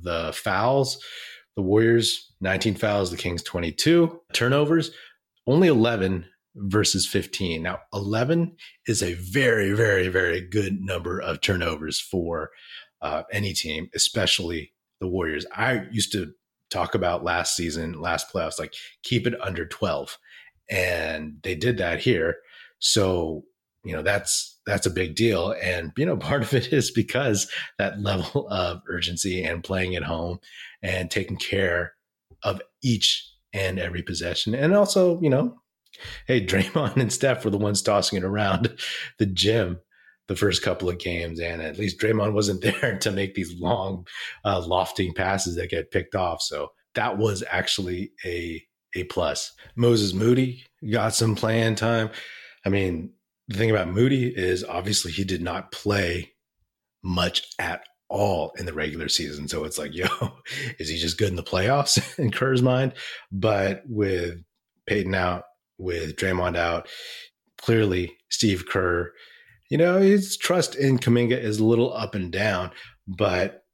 The 0.03 0.33
fouls, 0.33 1.03
the 1.55 1.61
Warriors 1.61 2.33
19 2.41 2.75
fouls, 2.75 3.11
the 3.11 3.17
Kings 3.17 3.43
22. 3.43 4.19
Turnovers, 4.33 4.91
only 5.47 5.67
11 5.67 6.25
versus 6.55 7.07
15. 7.07 7.63
Now, 7.63 7.79
11 7.93 8.55
is 8.87 9.01
a 9.01 9.13
very, 9.13 9.73
very, 9.73 10.07
very 10.07 10.41
good 10.41 10.81
number 10.81 11.19
of 11.19 11.41
turnovers 11.41 11.99
for 11.99 12.51
uh, 13.01 13.23
any 13.31 13.53
team, 13.53 13.89
especially 13.95 14.73
the 14.99 15.07
Warriors. 15.07 15.45
I 15.55 15.85
used 15.91 16.11
to 16.13 16.33
talk 16.69 16.95
about 16.95 17.23
last 17.23 17.55
season, 17.55 18.01
last 18.01 18.33
playoffs, 18.33 18.59
like 18.59 18.73
keep 19.03 19.27
it 19.27 19.39
under 19.41 19.65
12. 19.65 20.17
And 20.69 21.37
they 21.43 21.55
did 21.55 21.77
that 21.77 22.01
here. 22.01 22.37
So, 22.79 23.43
you 23.83 23.95
know, 23.95 24.01
that's 24.01 24.59
that's 24.65 24.85
a 24.85 24.91
big 24.91 25.15
deal. 25.15 25.55
And, 25.61 25.91
you 25.97 26.05
know, 26.05 26.17
part 26.17 26.43
of 26.43 26.53
it 26.53 26.73
is 26.73 26.91
because 26.91 27.49
that 27.77 27.99
level 27.99 28.47
of 28.49 28.81
urgency 28.87 29.43
and 29.43 29.63
playing 29.63 29.95
at 29.95 30.03
home 30.03 30.39
and 30.81 31.09
taking 31.09 31.37
care 31.37 31.93
of 32.43 32.61
each 32.83 33.29
and 33.53 33.79
every 33.79 34.03
possession. 34.03 34.53
And 34.53 34.75
also, 34.75 35.19
you 35.21 35.29
know, 35.29 35.55
hey, 36.27 36.45
Draymond 36.45 36.97
and 36.97 37.11
Steph 37.11 37.43
were 37.43 37.51
the 37.51 37.57
ones 37.57 37.81
tossing 37.81 38.17
it 38.17 38.23
around 38.23 38.77
the 39.19 39.25
gym 39.25 39.79
the 40.27 40.35
first 40.35 40.61
couple 40.61 40.89
of 40.89 40.99
games, 40.99 41.39
and 41.39 41.61
at 41.61 41.77
least 41.77 42.01
Draymond 42.01 42.33
wasn't 42.33 42.61
there 42.61 42.97
to 42.99 43.11
make 43.11 43.33
these 43.33 43.57
long, 43.61 44.05
uh, 44.43 44.61
lofting 44.65 45.13
passes 45.13 45.55
that 45.55 45.69
get 45.69 45.89
picked 45.89 46.15
off. 46.15 46.41
So 46.41 46.71
that 46.95 47.17
was 47.17 47.45
actually 47.49 48.11
a 48.25 48.61
a 48.95 49.03
plus. 49.05 49.53
Moses 49.75 50.13
Moody 50.13 50.65
got 50.91 51.13
some 51.13 51.35
playing 51.35 51.75
time. 51.75 52.09
I 52.65 52.69
mean, 52.69 53.11
the 53.47 53.57
thing 53.57 53.71
about 53.71 53.89
Moody 53.89 54.27
is 54.27 54.63
obviously 54.63 55.11
he 55.11 55.23
did 55.23 55.41
not 55.41 55.71
play 55.71 56.33
much 57.03 57.47
at 57.59 57.83
all 58.09 58.51
in 58.57 58.65
the 58.65 58.73
regular 58.73 59.09
season. 59.09 59.47
So 59.47 59.63
it's 59.63 59.77
like, 59.77 59.93
yo, 59.95 60.07
is 60.79 60.89
he 60.89 60.97
just 60.97 61.17
good 61.17 61.29
in 61.29 61.35
the 61.35 61.43
playoffs 61.43 62.19
in 62.19 62.31
Kerr's 62.31 62.61
mind? 62.61 62.93
But 63.31 63.83
with 63.87 64.43
Payton 64.85 65.15
out, 65.15 65.43
with 65.77 66.15
Draymond 66.15 66.57
out, 66.57 66.87
clearly 67.57 68.17
Steve 68.29 68.65
Kerr 68.67 69.13
you 69.69 69.77
know, 69.77 69.99
his 69.99 70.37
trust 70.37 70.75
in 70.75 70.97
Kuminga 70.97 71.37
is 71.37 71.59
a 71.59 71.65
little 71.65 71.93
up 71.93 72.15
and 72.15 72.31
down, 72.31 72.71
but 73.07 73.65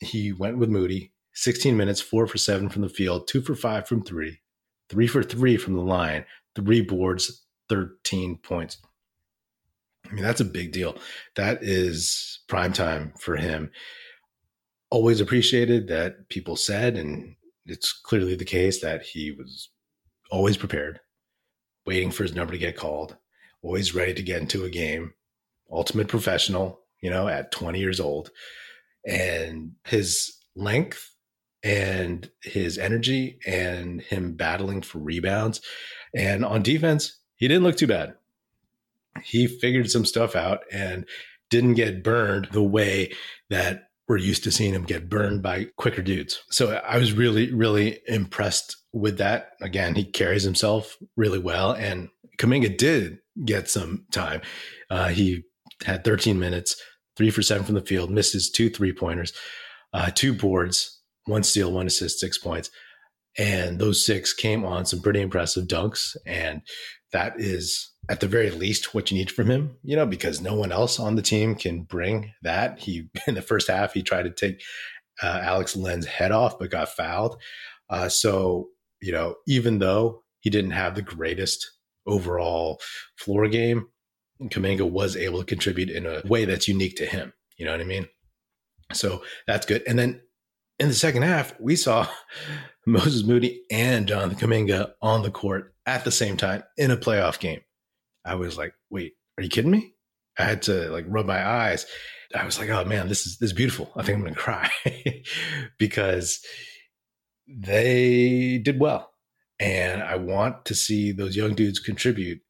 he 0.00 0.32
went 0.32 0.58
with 0.58 0.70
Moody. 0.70 1.12
16 1.34 1.76
minutes, 1.76 2.00
four 2.00 2.26
for 2.26 2.38
seven 2.38 2.68
from 2.68 2.82
the 2.82 2.88
field, 2.88 3.28
two 3.28 3.42
for 3.42 3.54
five 3.54 3.86
from 3.86 4.02
three, 4.02 4.40
three 4.88 5.06
for 5.06 5.22
three 5.22 5.58
from 5.58 5.74
the 5.74 5.82
line, 5.82 6.24
three 6.54 6.80
boards, 6.80 7.44
13 7.68 8.38
points. 8.38 8.78
I 10.08 10.14
mean, 10.14 10.24
that's 10.24 10.40
a 10.40 10.44
big 10.44 10.72
deal. 10.72 10.96
That 11.34 11.62
is 11.62 12.40
prime 12.48 12.72
time 12.72 13.12
for 13.18 13.36
him. 13.36 13.70
Always 14.90 15.20
appreciated 15.20 15.88
that 15.88 16.28
people 16.28 16.56
said, 16.56 16.96
and 16.96 17.34
it's 17.66 17.92
clearly 17.92 18.34
the 18.36 18.44
case, 18.44 18.80
that 18.80 19.02
he 19.02 19.32
was 19.32 19.70
always 20.30 20.56
prepared, 20.56 21.00
waiting 21.84 22.10
for 22.10 22.22
his 22.22 22.34
number 22.34 22.52
to 22.52 22.58
get 22.58 22.76
called, 22.76 23.16
always 23.62 23.94
ready 23.94 24.14
to 24.14 24.22
get 24.22 24.40
into 24.40 24.64
a 24.64 24.70
game, 24.70 25.14
ultimate 25.70 26.08
professional, 26.08 26.80
you 27.00 27.10
know, 27.10 27.28
at 27.28 27.52
20 27.52 27.78
years 27.78 28.00
old. 28.00 28.30
And 29.04 29.72
his 29.84 30.36
length 30.54 31.12
and 31.62 32.30
his 32.42 32.78
energy 32.78 33.38
and 33.46 34.00
him 34.00 34.34
battling 34.34 34.82
for 34.82 34.98
rebounds. 34.98 35.60
And 36.14 36.44
on 36.44 36.62
defense, 36.62 37.20
he 37.36 37.48
didn't 37.48 37.64
look 37.64 37.76
too 37.76 37.86
bad. 37.86 38.14
He 39.24 39.46
figured 39.46 39.90
some 39.90 40.04
stuff 40.04 40.36
out 40.36 40.60
and 40.72 41.06
didn't 41.50 41.74
get 41.74 42.02
burned 42.02 42.48
the 42.52 42.62
way 42.62 43.12
that 43.50 43.84
we're 44.08 44.16
used 44.16 44.44
to 44.44 44.52
seeing 44.52 44.74
him 44.74 44.84
get 44.84 45.08
burned 45.08 45.42
by 45.42 45.66
quicker 45.76 46.02
dudes. 46.02 46.40
So 46.50 46.74
I 46.86 46.98
was 46.98 47.12
really, 47.12 47.52
really 47.52 48.00
impressed 48.06 48.76
with 48.92 49.18
that. 49.18 49.52
Again, 49.60 49.94
he 49.94 50.04
carries 50.04 50.44
himself 50.44 50.96
really 51.16 51.40
well. 51.40 51.72
And 51.72 52.08
Kuminga 52.38 52.76
did 52.76 53.18
get 53.44 53.68
some 53.68 54.06
time. 54.12 54.42
Uh, 54.90 55.08
he 55.08 55.42
had 55.84 56.04
13 56.04 56.38
minutes, 56.38 56.80
three 57.16 57.30
for 57.30 57.42
seven 57.42 57.64
from 57.64 57.74
the 57.74 57.80
field, 57.80 58.10
misses 58.10 58.50
two 58.50 58.70
three 58.70 58.92
pointers, 58.92 59.32
uh, 59.92 60.10
two 60.14 60.32
boards, 60.32 61.00
one 61.24 61.42
steal, 61.42 61.72
one 61.72 61.86
assist, 61.86 62.20
six 62.20 62.38
points. 62.38 62.70
And 63.38 63.78
those 63.78 64.06
six 64.06 64.32
came 64.32 64.64
on 64.64 64.86
some 64.86 65.02
pretty 65.02 65.20
impressive 65.20 65.66
dunks. 65.66 66.16
And 66.24 66.62
that 67.12 67.34
is 67.38 67.92
at 68.08 68.20
the 68.20 68.28
very 68.28 68.50
least 68.50 68.94
what 68.94 69.10
you 69.10 69.18
need 69.18 69.30
from 69.30 69.50
him, 69.50 69.76
you 69.82 69.96
know, 69.96 70.06
because 70.06 70.40
no 70.40 70.54
one 70.54 70.72
else 70.72 71.00
on 71.00 71.16
the 71.16 71.22
team 71.22 71.54
can 71.54 71.82
bring 71.82 72.32
that. 72.42 72.78
He, 72.78 73.08
in 73.26 73.34
the 73.34 73.42
first 73.42 73.68
half, 73.68 73.92
he 73.92 74.02
tried 74.02 74.24
to 74.24 74.30
take 74.30 74.62
uh, 75.22 75.40
Alex 75.42 75.76
Len's 75.76 76.06
head 76.06 76.32
off, 76.32 76.58
but 76.58 76.70
got 76.70 76.88
fouled. 76.90 77.40
Uh, 77.88 78.08
so, 78.08 78.68
you 79.00 79.12
know, 79.12 79.36
even 79.46 79.78
though 79.78 80.22
he 80.40 80.50
didn't 80.50 80.72
have 80.72 80.94
the 80.94 81.02
greatest 81.02 81.70
overall 82.06 82.80
floor 83.18 83.48
game, 83.48 83.88
Kuminga 84.42 84.88
was 84.88 85.16
able 85.16 85.38
to 85.38 85.44
contribute 85.44 85.90
in 85.90 86.06
a 86.06 86.22
way 86.26 86.44
that's 86.44 86.68
unique 86.68 86.96
to 86.96 87.06
him. 87.06 87.32
You 87.56 87.64
know 87.64 87.72
what 87.72 87.80
I 87.80 87.84
mean? 87.84 88.06
So 88.92 89.22
that's 89.46 89.66
good. 89.66 89.82
And 89.86 89.98
then 89.98 90.20
in 90.78 90.88
the 90.88 90.94
second 90.94 91.22
half, 91.22 91.58
we 91.58 91.74
saw 91.74 92.06
Moses 92.86 93.24
Moody 93.24 93.62
and 93.70 94.06
Jonathan 94.06 94.36
Kuminga 94.36 94.92
on 95.00 95.22
the 95.22 95.30
court 95.30 95.74
at 95.86 96.04
the 96.04 96.10
same 96.10 96.36
time 96.36 96.62
in 96.76 96.90
a 96.90 96.96
playoff 96.96 97.38
game. 97.38 97.60
I 98.26 98.34
was 98.34 98.58
like, 98.58 98.74
wait, 98.90 99.14
are 99.38 99.42
you 99.42 99.48
kidding 99.48 99.70
me? 99.70 99.94
I 100.38 100.44
had 100.44 100.62
to 100.62 100.90
like 100.90 101.06
rub 101.08 101.26
my 101.26 101.46
eyes. 101.46 101.86
I 102.34 102.44
was 102.44 102.58
like, 102.58 102.68
oh 102.68 102.84
man, 102.84 103.08
this 103.08 103.26
is 103.26 103.38
this 103.38 103.50
is 103.50 103.56
beautiful. 103.56 103.90
I 103.96 104.02
think 104.02 104.18
I'm 104.18 104.24
gonna 104.24 104.34
cry 104.34 104.70
because 105.78 106.40
they 107.48 108.58
did 108.58 108.80
well. 108.80 109.10
And 109.58 110.02
I 110.02 110.16
want 110.16 110.66
to 110.66 110.74
see 110.74 111.12
those 111.12 111.36
young 111.36 111.54
dudes 111.54 111.78
contribute. 111.78 112.40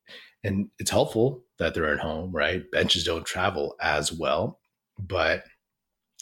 And 0.43 0.69
it's 0.79 0.91
helpful 0.91 1.45
that 1.59 1.75
they're 1.75 1.93
at 1.93 2.01
home, 2.01 2.33
right? 2.33 2.69
Benches 2.73 3.05
don't 3.05 3.25
travel 3.25 3.77
as 3.81 4.13
well. 4.13 4.59
But 4.99 5.45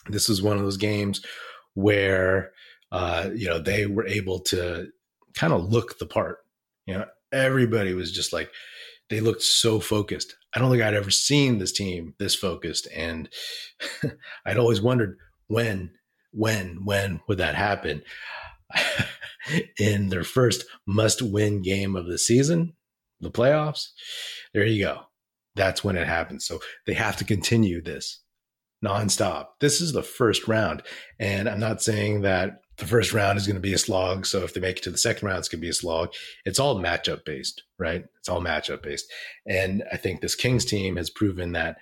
this 0.09 0.29
is 0.29 0.43
one 0.43 0.57
of 0.57 0.63
those 0.63 0.77
games 0.77 1.25
where, 1.75 2.53
uh, 2.93 3.31
you 3.35 3.47
know, 3.47 3.59
they 3.59 3.87
were 3.87 4.07
able 4.07 4.41
to 4.41 4.89
kind 5.35 5.53
of 5.53 5.73
look 5.73 5.99
the 5.99 6.07
part. 6.07 6.39
You 6.87 6.95
know, 6.95 7.07
everybody 7.33 7.95
was 7.95 8.13
just 8.13 8.33
like, 8.33 8.51
they 9.11 9.21
looked 9.21 9.43
so 9.43 9.81
focused. 9.81 10.37
I 10.55 10.59
don't 10.59 10.71
think 10.71 10.83
I'd 10.83 10.95
ever 10.95 11.11
seen 11.11 11.59
this 11.59 11.73
team 11.73 12.15
this 12.19 12.35
focused. 12.35 12.89
And 12.95 13.29
I'd 14.47 14.59
always 14.59 14.81
wondered 14.81 15.19
when, 15.49 15.93
when, 16.33 16.81
when 16.85 17.21
would 17.29 17.39
that 17.39 17.55
happen? 17.55 18.03
In 19.79 20.09
their 20.09 20.25
first 20.25 20.65
must 20.87 21.21
win 21.21 21.61
game 21.61 21.97
of 21.97 22.07
the 22.07 22.19
season, 22.19 22.73
the 23.21 23.31
playoffs, 23.31 23.89
there 24.55 24.65
you 24.65 24.85
go 24.85 25.03
that's 25.55 25.85
when 25.85 25.97
it 25.97 26.07
happens. 26.07 26.47
So 26.47 26.61
they 26.87 26.95
have 26.95 27.17
to 27.19 27.25
continue 27.25 27.81
this 27.81 28.21
nonstop. 28.85 29.47
This 29.61 29.81
is 29.81 29.93
the 29.93 30.03
first 30.03 30.49
round. 30.49 30.83
And 31.19 31.49
I'm 31.49 31.61
not 31.61 31.83
saying 31.83 32.23
that 32.23 32.61
the 32.77 32.87
first 32.87 33.13
round 33.13 33.39
is 33.39 33.47
going 33.47 33.57
to 33.57 33.61
be 33.61 33.73
a 33.73 33.79
slog. 33.79 34.27
So 34.27 34.43
if 34.43 34.53
they 34.53 34.61
make 34.61 34.79
it 34.79 34.83
to 34.85 34.91
the 34.91 34.99
second 34.99 35.27
round, 35.27 35.39
it's 35.39 35.49
going 35.49 35.61
to 35.61 35.65
be 35.65 35.71
a 35.71 35.75
slog. 35.75 36.13
It's 36.45 36.59
all 36.59 36.81
matchup 36.81 37.25
based, 37.25 37.63
right? 37.79 38.05
It's 38.19 38.29
all 38.29 38.43
matchup 38.43 38.83
based. 38.83 39.11
And 39.47 39.85
I 39.93 39.97
think 39.97 40.21
this 40.21 40.35
Kings 40.35 40.65
team 40.65 40.97
has 40.97 41.11
proven 41.11 41.53
that 41.53 41.77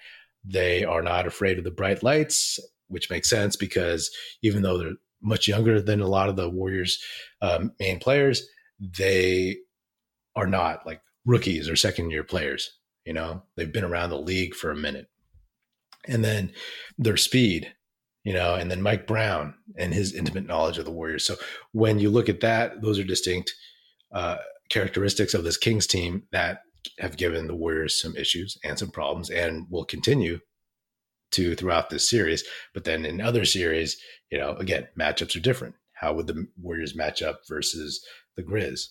they 0.45 0.85
are 0.85 1.03
not 1.03 1.27
afraid 1.27 1.59
of 1.59 1.65
the 1.65 1.71
bright 1.71 2.03
lights, 2.03 2.59
which 2.89 3.11
makes 3.11 3.31
sense 3.31 3.57
because 3.57 4.11
even 4.43 4.63
though 4.63 4.79
they're 4.79 4.93
much 5.23 5.49
younger 5.49 5.81
than 5.81 6.01
a 6.01 6.09
lot 6.09 6.29
of 6.29 6.37
the 6.37 6.51
Warriors' 6.51 7.03
um, 7.41 7.73
main 7.79 7.99
players, 7.99 8.47
they 8.81 9.57
are 10.35 10.47
not 10.47 10.85
like 10.85 11.01
rookies 11.25 11.69
or 11.69 11.77
second 11.77 12.11
year 12.11 12.25
players. 12.25 12.79
You 13.05 13.13
know, 13.13 13.43
they've 13.57 13.73
been 13.73 13.85
around 13.85 14.11
the 14.11 14.19
league 14.19 14.55
for 14.55 14.71
a 14.71 14.77
minute. 14.77 15.09
And 16.07 16.25
then 16.25 16.53
their 16.99 17.17
speed, 17.17 17.73
you 18.25 18.33
know, 18.33 18.55
and 18.55 18.71
then 18.71 18.83
Mike 18.83 19.07
Brown 19.07 19.55
and 19.77 19.93
his 19.93 20.15
intimate 20.15 20.47
knowledge 20.47 20.79
of 20.79 20.85
the 20.85 20.93
Warriors. 20.93 21.27
So 21.27 21.37
when 21.73 21.99
you 21.99 22.11
look 22.11 22.29
at 22.29 22.41
that, 22.41 22.81
those 22.81 22.99
are 22.99 23.05
distinct 23.05 23.53
uh, 24.13 24.37
characteristics 24.69 25.35
of 25.35 25.45
this 25.45 25.57
Kings 25.57 25.87
team 25.87 26.25
that 26.33 26.61
have 26.99 27.17
given 27.17 27.47
the 27.47 27.55
Warriors 27.55 28.01
some 28.01 28.17
issues 28.17 28.59
and 28.65 28.79
some 28.79 28.91
problems 28.91 29.31
and 29.31 29.67
will 29.71 29.85
continue 29.85 30.41
to 31.33 31.55
throughout 31.55 31.91
this 31.91 32.09
series. 32.09 32.45
But 32.75 32.85
then 32.85 33.05
in 33.05 33.21
other 33.21 33.45
series, 33.45 34.01
you 34.31 34.39
know, 34.39 34.55
again, 34.57 34.89
matchups 34.99 35.37
are 35.37 35.41
different. 35.41 35.75
How 35.95 36.13
would 36.13 36.27
the 36.27 36.47
Warriors 36.61 36.95
match 36.95 37.23
up 37.23 37.41
versus 37.49 38.05
the 38.37 38.43
Grizz 38.43 38.89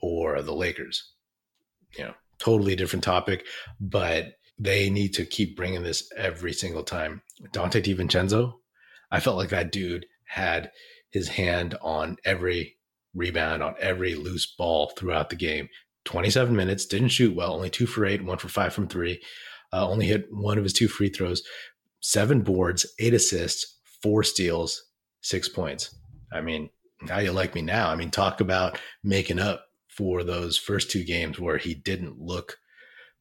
or 0.00 0.40
the 0.42 0.54
Lakers? 0.54 1.12
You 1.98 2.04
know, 2.04 2.14
totally 2.38 2.76
different 2.76 3.04
topic, 3.04 3.44
but 3.80 4.34
they 4.58 4.88
need 4.90 5.12
to 5.14 5.24
keep 5.24 5.56
bringing 5.56 5.82
this 5.82 6.10
every 6.16 6.52
single 6.52 6.84
time. 6.84 7.22
Donte 7.52 7.82
DiVincenzo, 7.82 8.54
I 9.12 9.20
felt 9.20 9.36
like 9.36 9.50
that 9.50 9.70
dude 9.70 10.06
had 10.24 10.72
his 11.10 11.28
hand 11.28 11.76
on 11.82 12.16
every 12.24 12.78
rebound, 13.14 13.62
on 13.62 13.74
every 13.78 14.14
loose 14.14 14.46
ball 14.46 14.90
throughout 14.96 15.28
the 15.28 15.36
game. 15.36 15.68
27 16.06 16.56
minutes, 16.56 16.86
didn't 16.86 17.10
shoot 17.10 17.36
well, 17.36 17.52
only 17.52 17.70
two 17.70 17.86
for 17.86 18.06
eight, 18.06 18.24
one 18.24 18.38
for 18.38 18.48
five 18.48 18.72
from 18.72 18.88
three, 18.88 19.22
uh, 19.72 19.86
only 19.86 20.06
hit 20.06 20.26
one 20.32 20.56
of 20.56 20.64
his 20.64 20.72
two 20.72 20.88
free 20.88 21.10
throws, 21.10 21.42
seven 22.00 22.40
boards, 22.40 22.86
eight 22.98 23.12
assists, 23.12 23.78
four 24.02 24.24
steals, 24.24 24.82
six 25.20 25.48
points. 25.48 25.94
I 26.32 26.40
mean, 26.40 26.70
how 27.08 27.18
you 27.18 27.32
like 27.32 27.54
me 27.54 27.60
now? 27.60 27.90
I 27.90 27.96
mean, 27.96 28.10
talk 28.10 28.40
about 28.40 28.78
making 29.04 29.38
up 29.38 29.66
for 29.88 30.24
those 30.24 30.56
first 30.56 30.90
two 30.90 31.04
games 31.04 31.38
where 31.38 31.58
he 31.58 31.74
didn't 31.74 32.18
look 32.18 32.56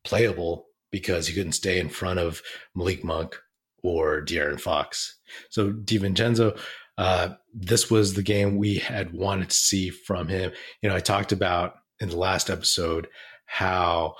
playable 0.06 0.68
because 0.90 1.28
he 1.28 1.36
couldn't 1.36 1.52
stay 1.52 1.80
in 1.80 1.90
front 1.90 2.20
of 2.20 2.42
Malik 2.74 3.04
Monk 3.04 3.38
or 3.84 4.22
De'Aaron 4.22 4.60
Fox. 4.60 5.20
So 5.50 5.72
DiVincenzo, 5.72 6.58
uh, 6.98 7.30
this 7.54 7.90
was 7.90 8.14
the 8.14 8.24
game 8.24 8.58
we 8.58 8.76
had 8.76 9.14
wanted 9.14 9.50
to 9.50 9.56
see 9.56 9.90
from 9.90 10.28
him. 10.28 10.52
You 10.82 10.90
know, 10.90 10.96
I 10.96 11.00
talked 11.00 11.32
about 11.32 11.76
in 12.00 12.10
the 12.10 12.18
last 12.18 12.50
episode 12.50 13.08
how 13.46 14.16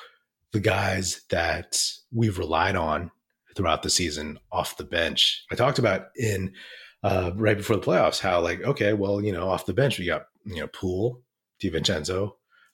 the 0.52 0.60
guys 0.60 1.22
that 1.30 1.82
we've 2.14 2.38
relied 2.38 2.76
on 2.76 3.12
throughout 3.56 3.84
the 3.84 3.90
season 3.90 4.40
off 4.52 4.78
the 4.78 4.84
bench. 4.84 5.46
I 5.52 5.56
talked 5.56 5.80
about 5.80 6.08
in 6.16 6.54
uh, 7.04 7.32
right 7.36 7.58
before 7.58 7.76
the 7.76 7.82
playoffs 7.82 8.20
how 8.20 8.42
like 8.42 8.62
okay, 8.64 8.94
well 8.94 9.22
you 9.22 9.32
know 9.32 9.50
off 9.50 9.66
the 9.66 9.74
bench 9.74 10.00
we 10.00 10.06
got 10.06 10.28
you 10.46 10.62
know 10.62 10.68
Poole, 10.68 11.22
DiVincenzo, 11.62 12.34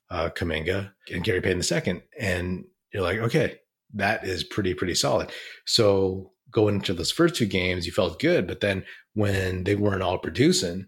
uh, 0.09 0.29
Kuminga, 0.29 0.91
and 1.11 1.23
Gary 1.23 1.41
Payton 1.41 1.59
the 1.59 1.63
second, 1.63 2.01
and 2.19 2.65
you're 2.93 3.03
like 3.03 3.19
okay, 3.19 3.59
that 3.93 4.25
is 4.25 4.43
pretty 4.43 4.73
pretty 4.73 4.95
solid. 4.95 5.31
So 5.65 6.31
going 6.51 6.75
into 6.75 6.93
those 6.93 7.11
first 7.11 7.35
two 7.35 7.45
games, 7.45 7.85
you 7.85 7.91
felt 7.91 8.19
good, 8.19 8.47
but 8.47 8.61
then 8.61 8.85
when 9.13 9.63
they 9.63 9.75
weren't 9.75 10.03
all 10.03 10.17
producing, 10.17 10.87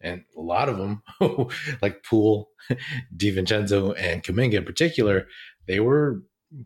and 0.00 0.22
a 0.36 0.40
lot 0.40 0.68
of 0.68 0.76
them, 0.76 1.02
like 1.82 2.04
Poole, 2.04 2.50
DiVincenzo, 3.16 3.94
and 3.98 4.22
Kuminga 4.22 4.54
in 4.54 4.64
particular, 4.64 5.26
they 5.66 5.80
were 5.80 6.22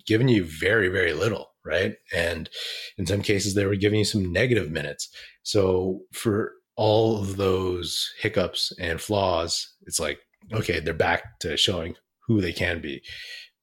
giving 0.06 0.28
you 0.28 0.44
very, 0.44 0.88
very 0.88 1.12
little, 1.12 1.48
right? 1.64 1.94
And 2.14 2.50
in 2.98 3.06
some 3.06 3.22
cases, 3.22 3.54
they 3.54 3.66
were 3.66 3.76
giving 3.76 4.00
you 4.00 4.04
some 4.04 4.32
negative 4.32 4.70
minutes. 4.70 5.08
So 5.42 6.00
for 6.12 6.52
all 6.76 7.18
of 7.18 7.36
those 7.36 8.10
hiccups 8.20 8.72
and 8.78 9.00
flaws, 9.00 9.74
it's 9.86 10.00
like, 10.00 10.20
okay, 10.52 10.80
they're 10.80 10.94
back 10.94 11.38
to 11.40 11.56
showing 11.56 11.94
who 12.26 12.40
they 12.40 12.52
can 12.52 12.80
be. 12.80 13.02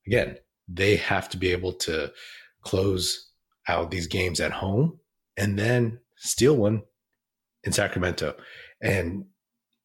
Again, 0.05 0.37
they 0.67 0.95
have 0.97 1.29
to 1.29 1.37
be 1.37 1.51
able 1.51 1.73
to 1.73 2.11
close 2.63 3.26
out 3.67 3.91
these 3.91 4.07
games 4.07 4.39
at 4.39 4.51
home 4.51 4.99
and 5.35 5.57
then 5.57 5.99
steal 6.17 6.55
one 6.55 6.83
in 7.63 7.71
Sacramento. 7.71 8.35
And 8.81 9.25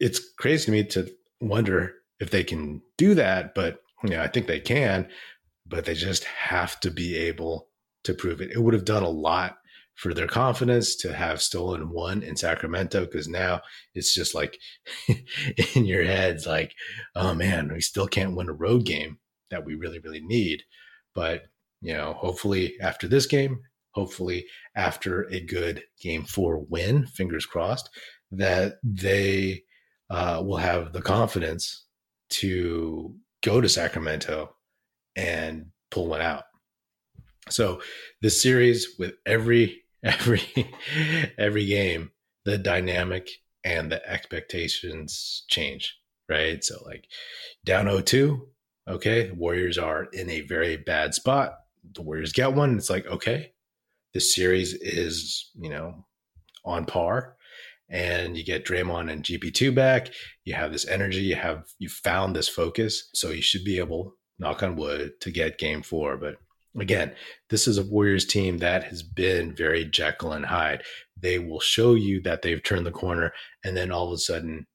it's 0.00 0.20
crazy 0.38 0.66
to 0.66 0.70
me 0.70 0.84
to 0.84 1.10
wonder 1.40 1.94
if 2.20 2.30
they 2.30 2.44
can 2.44 2.82
do 2.96 3.14
that, 3.14 3.54
but 3.54 3.80
yeah, 4.04 4.22
I 4.22 4.28
think 4.28 4.46
they 4.46 4.60
can, 4.60 5.08
but 5.66 5.84
they 5.84 5.94
just 5.94 6.24
have 6.24 6.78
to 6.80 6.90
be 6.90 7.16
able 7.16 7.68
to 8.04 8.14
prove 8.14 8.40
it. 8.40 8.50
It 8.50 8.58
would 8.58 8.74
have 8.74 8.84
done 8.84 9.02
a 9.02 9.08
lot 9.08 9.58
for 9.94 10.14
their 10.14 10.26
confidence 10.26 10.96
to 10.96 11.12
have 11.12 11.42
stolen 11.42 11.90
one 11.90 12.22
in 12.22 12.36
Sacramento 12.36 13.04
because 13.04 13.28
now 13.28 13.60
it's 13.94 14.14
just 14.14 14.34
like 14.34 14.58
in 15.74 15.84
your 15.84 16.04
heads, 16.04 16.46
like, 16.46 16.72
oh 17.14 17.34
man, 17.34 17.72
we 17.72 17.80
still 17.80 18.08
can't 18.08 18.34
win 18.36 18.48
a 18.48 18.54
road 18.54 18.84
game 18.84 19.18
that 19.50 19.64
we 19.64 19.74
really, 19.74 19.98
really 19.98 20.22
need. 20.22 20.62
But, 21.14 21.42
you 21.80 21.92
know, 21.92 22.14
hopefully 22.14 22.74
after 22.80 23.06
this 23.06 23.26
game, 23.26 23.60
hopefully 23.92 24.46
after 24.74 25.24
a 25.30 25.40
good 25.40 25.82
game 26.00 26.24
four 26.24 26.58
win, 26.58 27.06
fingers 27.06 27.46
crossed, 27.46 27.90
that 28.30 28.78
they 28.82 29.62
uh, 30.10 30.42
will 30.44 30.56
have 30.56 30.92
the 30.92 31.02
confidence 31.02 31.86
to 32.30 33.14
go 33.42 33.60
to 33.60 33.68
Sacramento 33.68 34.54
and 35.16 35.66
pull 35.90 36.08
one 36.08 36.22
out. 36.22 36.44
So 37.50 37.82
this 38.20 38.40
series 38.40 38.96
with 38.98 39.14
every 39.26 39.84
every 40.02 40.42
every 41.38 41.66
game, 41.66 42.10
the 42.44 42.58
dynamic 42.58 43.28
and 43.64 43.90
the 43.90 44.06
expectations 44.08 45.44
change, 45.48 45.96
right? 46.28 46.62
So 46.64 46.82
like 46.84 47.06
down 47.64 47.86
0-2, 47.86 48.40
okay, 48.88 49.30
Warriors 49.30 49.78
are 49.78 50.04
in 50.04 50.28
a 50.30 50.40
very 50.40 50.76
bad 50.76 51.14
spot. 51.14 51.54
The 51.94 52.02
Warriors 52.02 52.32
get 52.32 52.54
one, 52.54 52.76
it's 52.76 52.90
like, 52.90 53.06
okay, 53.06 53.51
this 54.14 54.34
series 54.34 54.74
is, 54.74 55.50
you 55.54 55.70
know, 55.70 56.04
on 56.64 56.84
par 56.84 57.36
and 57.88 58.36
you 58.36 58.44
get 58.44 58.64
Draymond 58.64 59.12
and 59.12 59.22
GP2 59.22 59.74
back. 59.74 60.08
You 60.44 60.54
have 60.54 60.72
this 60.72 60.86
energy, 60.86 61.20
you 61.20 61.36
have 61.36 61.64
you 61.78 61.88
found 61.88 62.34
this 62.34 62.48
focus, 62.48 63.10
so 63.14 63.30
you 63.30 63.42
should 63.42 63.64
be 63.64 63.78
able, 63.78 64.16
knock 64.38 64.62
on 64.62 64.76
wood, 64.76 65.12
to 65.20 65.30
get 65.30 65.58
game 65.58 65.82
4, 65.82 66.16
but 66.16 66.36
again, 66.78 67.12
this 67.50 67.68
is 67.68 67.78
a 67.78 67.84
Warriors 67.84 68.24
team 68.24 68.58
that 68.58 68.84
has 68.84 69.02
been 69.02 69.54
very 69.54 69.84
Jekyll 69.84 70.32
and 70.32 70.46
Hyde. 70.46 70.82
They 71.20 71.38
will 71.38 71.60
show 71.60 71.94
you 71.94 72.22
that 72.22 72.42
they've 72.42 72.62
turned 72.62 72.86
the 72.86 72.90
corner 72.90 73.32
and 73.64 73.76
then 73.76 73.92
all 73.92 74.06
of 74.06 74.12
a 74.12 74.18
sudden, 74.18 74.66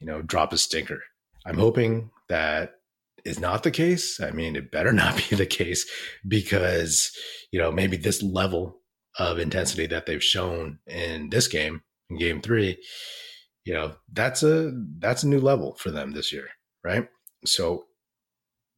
you 0.00 0.06
know, 0.06 0.22
drop 0.22 0.52
a 0.52 0.58
stinker. 0.58 1.02
I'm 1.44 1.58
hoping 1.58 2.10
that 2.28 2.76
is 3.24 3.38
not 3.38 3.62
the 3.62 3.70
case. 3.70 4.20
I 4.20 4.30
mean, 4.30 4.56
it 4.56 4.72
better 4.72 4.92
not 4.94 5.16
be 5.28 5.36
the 5.36 5.46
case 5.46 5.88
because, 6.26 7.14
you 7.50 7.60
know, 7.60 7.70
maybe 7.70 7.96
this 7.96 8.22
level 8.22 8.81
of 9.18 9.38
intensity 9.38 9.86
that 9.86 10.06
they've 10.06 10.22
shown 10.22 10.78
in 10.86 11.30
this 11.30 11.48
game 11.48 11.82
in 12.10 12.18
game 12.18 12.40
three, 12.40 12.78
you 13.64 13.74
know, 13.74 13.94
that's 14.12 14.42
a 14.42 14.72
that's 14.98 15.22
a 15.22 15.28
new 15.28 15.40
level 15.40 15.74
for 15.74 15.90
them 15.90 16.12
this 16.12 16.32
year, 16.32 16.48
right? 16.84 17.08
So 17.44 17.86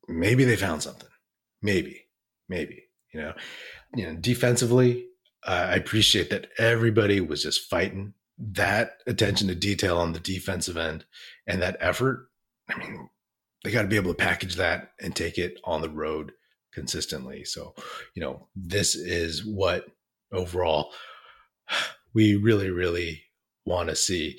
maybe 0.08 0.44
they 0.44 0.56
found 0.56 0.82
something. 0.82 1.08
Maybe, 1.62 2.06
maybe, 2.48 2.84
you 3.12 3.20
know, 3.20 3.32
you 3.94 4.06
know, 4.06 4.14
defensively, 4.16 5.06
uh, 5.46 5.68
I 5.70 5.76
appreciate 5.76 6.30
that 6.30 6.48
everybody 6.58 7.20
was 7.20 7.42
just 7.42 7.68
fighting 7.70 8.14
that 8.38 8.98
attention 9.06 9.48
to 9.48 9.54
detail 9.54 9.98
on 9.98 10.12
the 10.12 10.20
defensive 10.20 10.76
end 10.76 11.04
and 11.46 11.62
that 11.62 11.76
effort. 11.80 12.28
I 12.68 12.78
mean, 12.78 13.08
they 13.62 13.70
got 13.70 13.82
to 13.82 13.88
be 13.88 13.96
able 13.96 14.12
to 14.12 14.18
package 14.18 14.56
that 14.56 14.90
and 15.00 15.14
take 15.14 15.38
it 15.38 15.58
on 15.64 15.80
the 15.80 15.88
road 15.88 16.32
consistently. 16.72 17.44
So, 17.44 17.74
you 18.14 18.20
know, 18.20 18.48
this 18.54 18.94
is 18.94 19.44
what 19.44 19.86
overall 20.34 20.92
we 22.14 22.36
really, 22.36 22.70
really 22.70 23.24
want 23.66 23.88
to 23.90 23.96
see. 23.96 24.38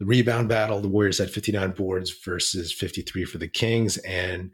The 0.00 0.06
rebound 0.06 0.48
battle, 0.48 0.80
the 0.80 0.88
Warriors 0.88 1.18
had 1.18 1.30
59 1.30 1.70
boards 1.70 2.12
versus 2.24 2.72
53 2.72 3.24
for 3.24 3.38
the 3.38 3.48
Kings. 3.48 3.96
And 3.98 4.50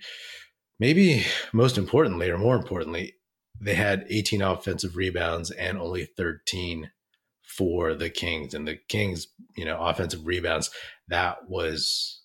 maybe 0.79 1.25
most 1.53 1.79
importantly, 1.79 2.29
or 2.31 2.39
more 2.39 2.55
importantly, 2.55 3.15
they 3.59 3.75
had 3.75 4.07
18 4.09 4.43
offensive 4.43 4.97
rebounds 4.97 5.51
and 5.51 5.79
only 5.79 6.05
13 6.05 6.91
for 7.43 7.95
the 7.95 8.11
Kings. 8.11 8.55
And 8.55 8.69
the 8.69 8.79
Kings, 8.89 9.29
you 9.57 9.65
know, 9.65 9.81
offensive 9.81 10.27
rebounds, 10.27 10.71
that 11.09 11.49
was 11.49 12.23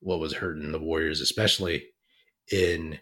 what 0.00 0.20
was 0.20 0.34
hurting 0.34 0.72
the 0.72 0.80
Warriors, 0.80 1.20
especially 1.20 1.86
in 2.52 2.98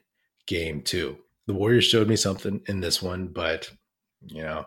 game 0.46 0.82
two. 0.82 1.16
The 1.46 1.54
Warriors 1.54 1.84
showed 1.84 2.08
me 2.08 2.16
something 2.16 2.62
in 2.66 2.80
this 2.80 3.02
one, 3.02 3.28
but 3.28 3.70
you 4.26 4.42
know, 4.42 4.66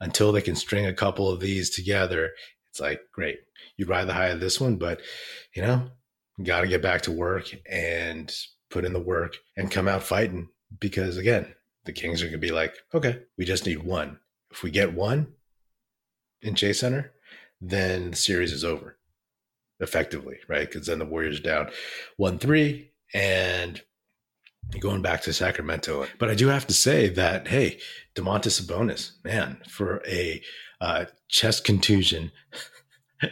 until 0.00 0.32
they 0.32 0.42
can 0.42 0.56
string 0.56 0.86
a 0.86 0.94
couple 0.94 1.30
of 1.30 1.40
these 1.40 1.70
together, 1.70 2.30
it's 2.70 2.80
like, 2.80 3.00
great, 3.12 3.38
you 3.76 3.86
ride 3.86 4.06
the 4.06 4.14
high 4.14 4.28
of 4.28 4.40
this 4.40 4.60
one, 4.60 4.76
but 4.76 5.00
you 5.54 5.62
know, 5.62 5.90
got 6.42 6.60
to 6.60 6.68
get 6.68 6.82
back 6.82 7.02
to 7.02 7.12
work 7.12 7.50
and 7.68 8.32
put 8.70 8.84
in 8.84 8.92
the 8.92 9.00
work 9.00 9.36
and 9.56 9.70
come 9.70 9.88
out 9.88 10.02
fighting 10.02 10.48
because 10.80 11.16
again, 11.16 11.54
the 11.84 11.92
Kings 11.92 12.22
are 12.22 12.26
going 12.26 12.32
to 12.32 12.38
be 12.38 12.52
like, 12.52 12.74
okay, 12.92 13.22
we 13.36 13.44
just 13.44 13.66
need 13.66 13.82
one. 13.82 14.18
If 14.50 14.62
we 14.62 14.70
get 14.70 14.94
one 14.94 15.28
in 16.42 16.54
Chase 16.54 16.80
Center, 16.80 17.12
then 17.60 18.10
the 18.10 18.16
series 18.16 18.52
is 18.52 18.64
over 18.64 18.98
effectively, 19.80 20.36
right? 20.48 20.70
Because 20.70 20.86
then 20.86 20.98
the 20.98 21.04
Warriors 21.04 21.40
down 21.40 21.70
1 22.16 22.38
3 22.38 22.90
and 23.14 23.80
going 24.80 25.02
back 25.02 25.22
to 25.22 25.32
Sacramento. 25.32 26.06
But 26.18 26.30
I 26.30 26.34
do 26.34 26.48
have 26.48 26.66
to 26.66 26.74
say 26.74 27.08
that, 27.10 27.48
hey, 27.48 27.78
Domantas 28.14 28.60
Sabonis, 28.60 29.12
man, 29.24 29.58
for 29.68 30.02
a 30.06 30.42
uh, 30.80 31.06
chest 31.28 31.64
contusion 31.64 32.30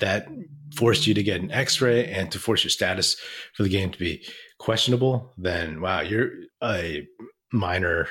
that 0.00 0.28
forced 0.74 1.06
you 1.06 1.14
to 1.14 1.22
get 1.22 1.40
an 1.40 1.50
x-ray 1.50 2.06
and 2.06 2.30
to 2.32 2.38
force 2.38 2.64
your 2.64 2.70
status 2.70 3.16
for 3.54 3.62
the 3.62 3.68
game 3.68 3.90
to 3.90 3.98
be 3.98 4.24
questionable, 4.58 5.32
then 5.36 5.80
wow, 5.80 6.00
you're 6.00 6.30
a 6.62 7.06
minor 7.52 8.08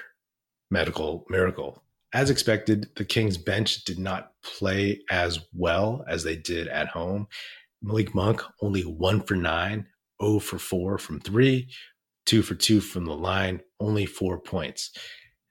medical 0.71 1.25
miracle. 1.29 1.81
As 2.13 2.29
expected, 2.29 2.89
the 2.95 3.05
Kings 3.05 3.37
bench 3.37 3.83
did 3.83 3.99
not 3.99 4.31
play 4.43 5.01
as 5.09 5.39
well 5.53 6.05
as 6.07 6.23
they 6.23 6.35
did 6.35 6.67
at 6.67 6.87
home. 6.87 7.27
Malik 7.81 8.15
Monk 8.15 8.41
only 8.61 8.83
one 8.83 9.21
for 9.21 9.35
nine, 9.35 9.85
0 10.23 10.39
for 10.39 10.57
four 10.57 10.97
from 10.97 11.19
three, 11.19 11.67
two 12.25 12.41
for 12.41 12.55
two 12.55 12.81
from 12.81 13.05
the 13.05 13.15
line, 13.15 13.61
only 13.79 14.05
four 14.05 14.39
points. 14.39 14.91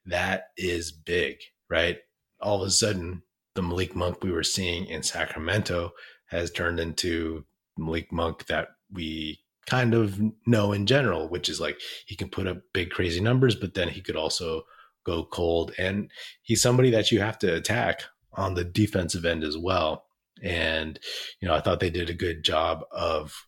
That 0.05 0.45
is 0.57 0.91
big, 0.91 1.37
right? 1.69 1.97
All 2.41 2.61
of 2.61 2.67
a 2.67 2.71
sudden, 2.71 3.23
the 3.55 3.61
Malik 3.61 3.95
Monk 3.95 4.23
we 4.23 4.31
were 4.31 4.43
seeing 4.43 4.85
in 4.85 5.01
Sacramento 5.01 5.91
has 6.27 6.51
turned 6.51 6.79
into 6.79 7.45
Malik 7.77 8.11
Monk 8.11 8.45
that 8.47 8.69
we 8.91 9.39
kind 9.65 9.93
of 9.93 10.19
know 10.45 10.71
in 10.73 10.85
general, 10.85 11.27
which 11.27 11.49
is 11.49 11.59
like 11.59 11.79
he 12.05 12.15
can 12.15 12.29
put 12.29 12.47
up 12.47 12.57
big 12.73 12.91
crazy 12.91 13.19
numbers, 13.19 13.55
but 13.55 13.73
then 13.73 13.89
he 13.89 14.01
could 14.01 14.15
also 14.15 14.63
go 15.05 15.23
cold. 15.23 15.73
And 15.77 16.11
he's 16.41 16.61
somebody 16.61 16.91
that 16.91 17.11
you 17.11 17.19
have 17.19 17.39
to 17.39 17.55
attack 17.55 18.03
on 18.33 18.53
the 18.53 18.63
defensive 18.63 19.25
end 19.25 19.43
as 19.43 19.57
well. 19.57 20.05
And, 20.43 20.99
you 21.39 21.47
know, 21.47 21.53
I 21.55 21.61
thought 21.61 21.79
they 21.79 21.89
did 21.89 22.09
a 22.09 22.13
good 22.13 22.43
job 22.43 22.83
of 22.91 23.47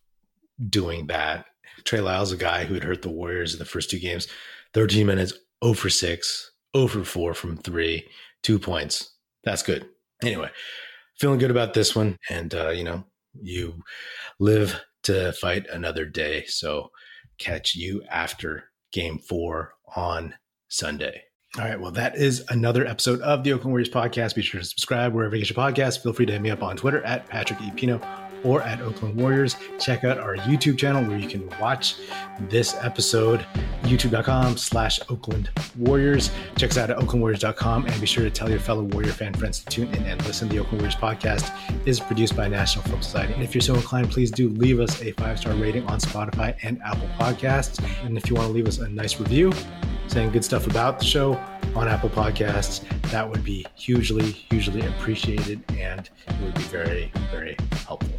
doing 0.68 1.08
that. 1.08 1.46
Trey 1.84 2.00
Lyles, 2.00 2.32
a 2.32 2.36
guy 2.36 2.64
who 2.64 2.74
had 2.74 2.84
hurt 2.84 3.02
the 3.02 3.08
Warriors 3.08 3.52
in 3.52 3.58
the 3.58 3.64
first 3.64 3.90
two 3.90 3.98
games, 3.98 4.28
13 4.74 5.06
minutes, 5.06 5.32
0 5.64 5.74
for 5.74 5.90
6, 5.90 6.52
0 6.76 6.88
for 6.88 7.04
4 7.04 7.34
from 7.34 7.56
three, 7.56 8.06
two 8.42 8.58
points. 8.58 9.14
That's 9.44 9.62
good. 9.62 9.86
Anyway, 10.22 10.50
feeling 11.18 11.38
good 11.38 11.50
about 11.50 11.74
this 11.74 11.94
one. 11.94 12.16
And, 12.28 12.54
uh, 12.54 12.70
you 12.70 12.84
know, 12.84 13.04
you 13.40 13.82
live 14.38 14.80
to 15.04 15.32
fight 15.32 15.66
another 15.70 16.04
day. 16.04 16.44
So 16.46 16.90
catch 17.38 17.74
you 17.74 18.02
after 18.10 18.64
game 18.92 19.18
four 19.18 19.74
on 19.96 20.34
Sunday. 20.68 21.22
All 21.56 21.64
right. 21.64 21.80
Well, 21.80 21.92
that 21.92 22.16
is 22.16 22.44
another 22.50 22.86
episode 22.86 23.20
of 23.22 23.42
the 23.42 23.52
Oakland 23.52 23.72
Warriors 23.72 23.88
podcast. 23.88 24.34
Be 24.34 24.42
sure 24.42 24.60
to 24.60 24.66
subscribe 24.66 25.14
wherever 25.14 25.34
you 25.34 25.44
get 25.44 25.56
your 25.56 25.64
podcast. 25.64 26.02
Feel 26.02 26.12
free 26.12 26.26
to 26.26 26.32
hit 26.32 26.42
me 26.42 26.50
up 26.50 26.62
on 26.62 26.76
Twitter 26.76 27.02
at 27.04 27.26
Patrick 27.26 27.60
E. 27.62 27.70
Pino 27.70 28.00
or 28.44 28.62
at 28.62 28.80
Oakland 28.80 29.20
Warriors. 29.20 29.56
Check 29.78 30.04
out 30.04 30.18
our 30.18 30.36
YouTube 30.36 30.78
channel 30.78 31.04
where 31.04 31.18
you 31.18 31.28
can 31.28 31.48
watch 31.60 31.96
this 32.48 32.74
episode, 32.76 33.44
youtube.com 33.82 34.56
slash 34.56 35.00
Oakland 35.08 35.50
Warriors. 35.76 36.30
Check 36.56 36.70
us 36.70 36.78
out 36.78 36.90
at 36.90 36.98
oaklandwarriors.com 36.98 37.86
and 37.86 38.00
be 38.00 38.06
sure 38.06 38.24
to 38.24 38.30
tell 38.30 38.50
your 38.50 38.60
fellow 38.60 38.82
Warrior 38.82 39.12
fan 39.12 39.34
friends 39.34 39.60
to 39.60 39.66
tune 39.66 39.88
in 39.94 40.04
and 40.04 40.24
listen. 40.26 40.48
The 40.48 40.58
Oakland 40.58 40.82
Warriors 40.82 40.96
podcast 40.96 41.52
is 41.86 42.00
produced 42.00 42.36
by 42.36 42.48
National 42.48 42.84
Film 42.84 43.02
Society. 43.02 43.34
And 43.34 43.42
if 43.42 43.54
you're 43.54 43.62
so 43.62 43.74
inclined, 43.74 44.10
please 44.10 44.30
do 44.30 44.48
leave 44.50 44.80
us 44.80 45.02
a 45.02 45.12
five-star 45.12 45.54
rating 45.54 45.86
on 45.86 45.98
Spotify 45.98 46.56
and 46.62 46.80
Apple 46.82 47.08
Podcasts. 47.18 47.82
And 48.04 48.16
if 48.16 48.28
you 48.28 48.36
want 48.36 48.48
to 48.48 48.52
leave 48.52 48.66
us 48.66 48.78
a 48.78 48.88
nice 48.88 49.18
review 49.20 49.52
saying 50.08 50.30
good 50.30 50.44
stuff 50.44 50.66
about 50.66 50.98
the 50.98 51.04
show 51.04 51.34
on 51.74 51.86
Apple 51.86 52.08
Podcasts, 52.08 52.82
that 53.10 53.28
would 53.28 53.44
be 53.44 53.66
hugely, 53.74 54.30
hugely 54.30 54.80
appreciated 54.86 55.62
and 55.76 56.08
it 56.26 56.40
would 56.42 56.54
be 56.54 56.62
very, 56.62 57.12
very 57.30 57.56
helpful. 57.86 58.18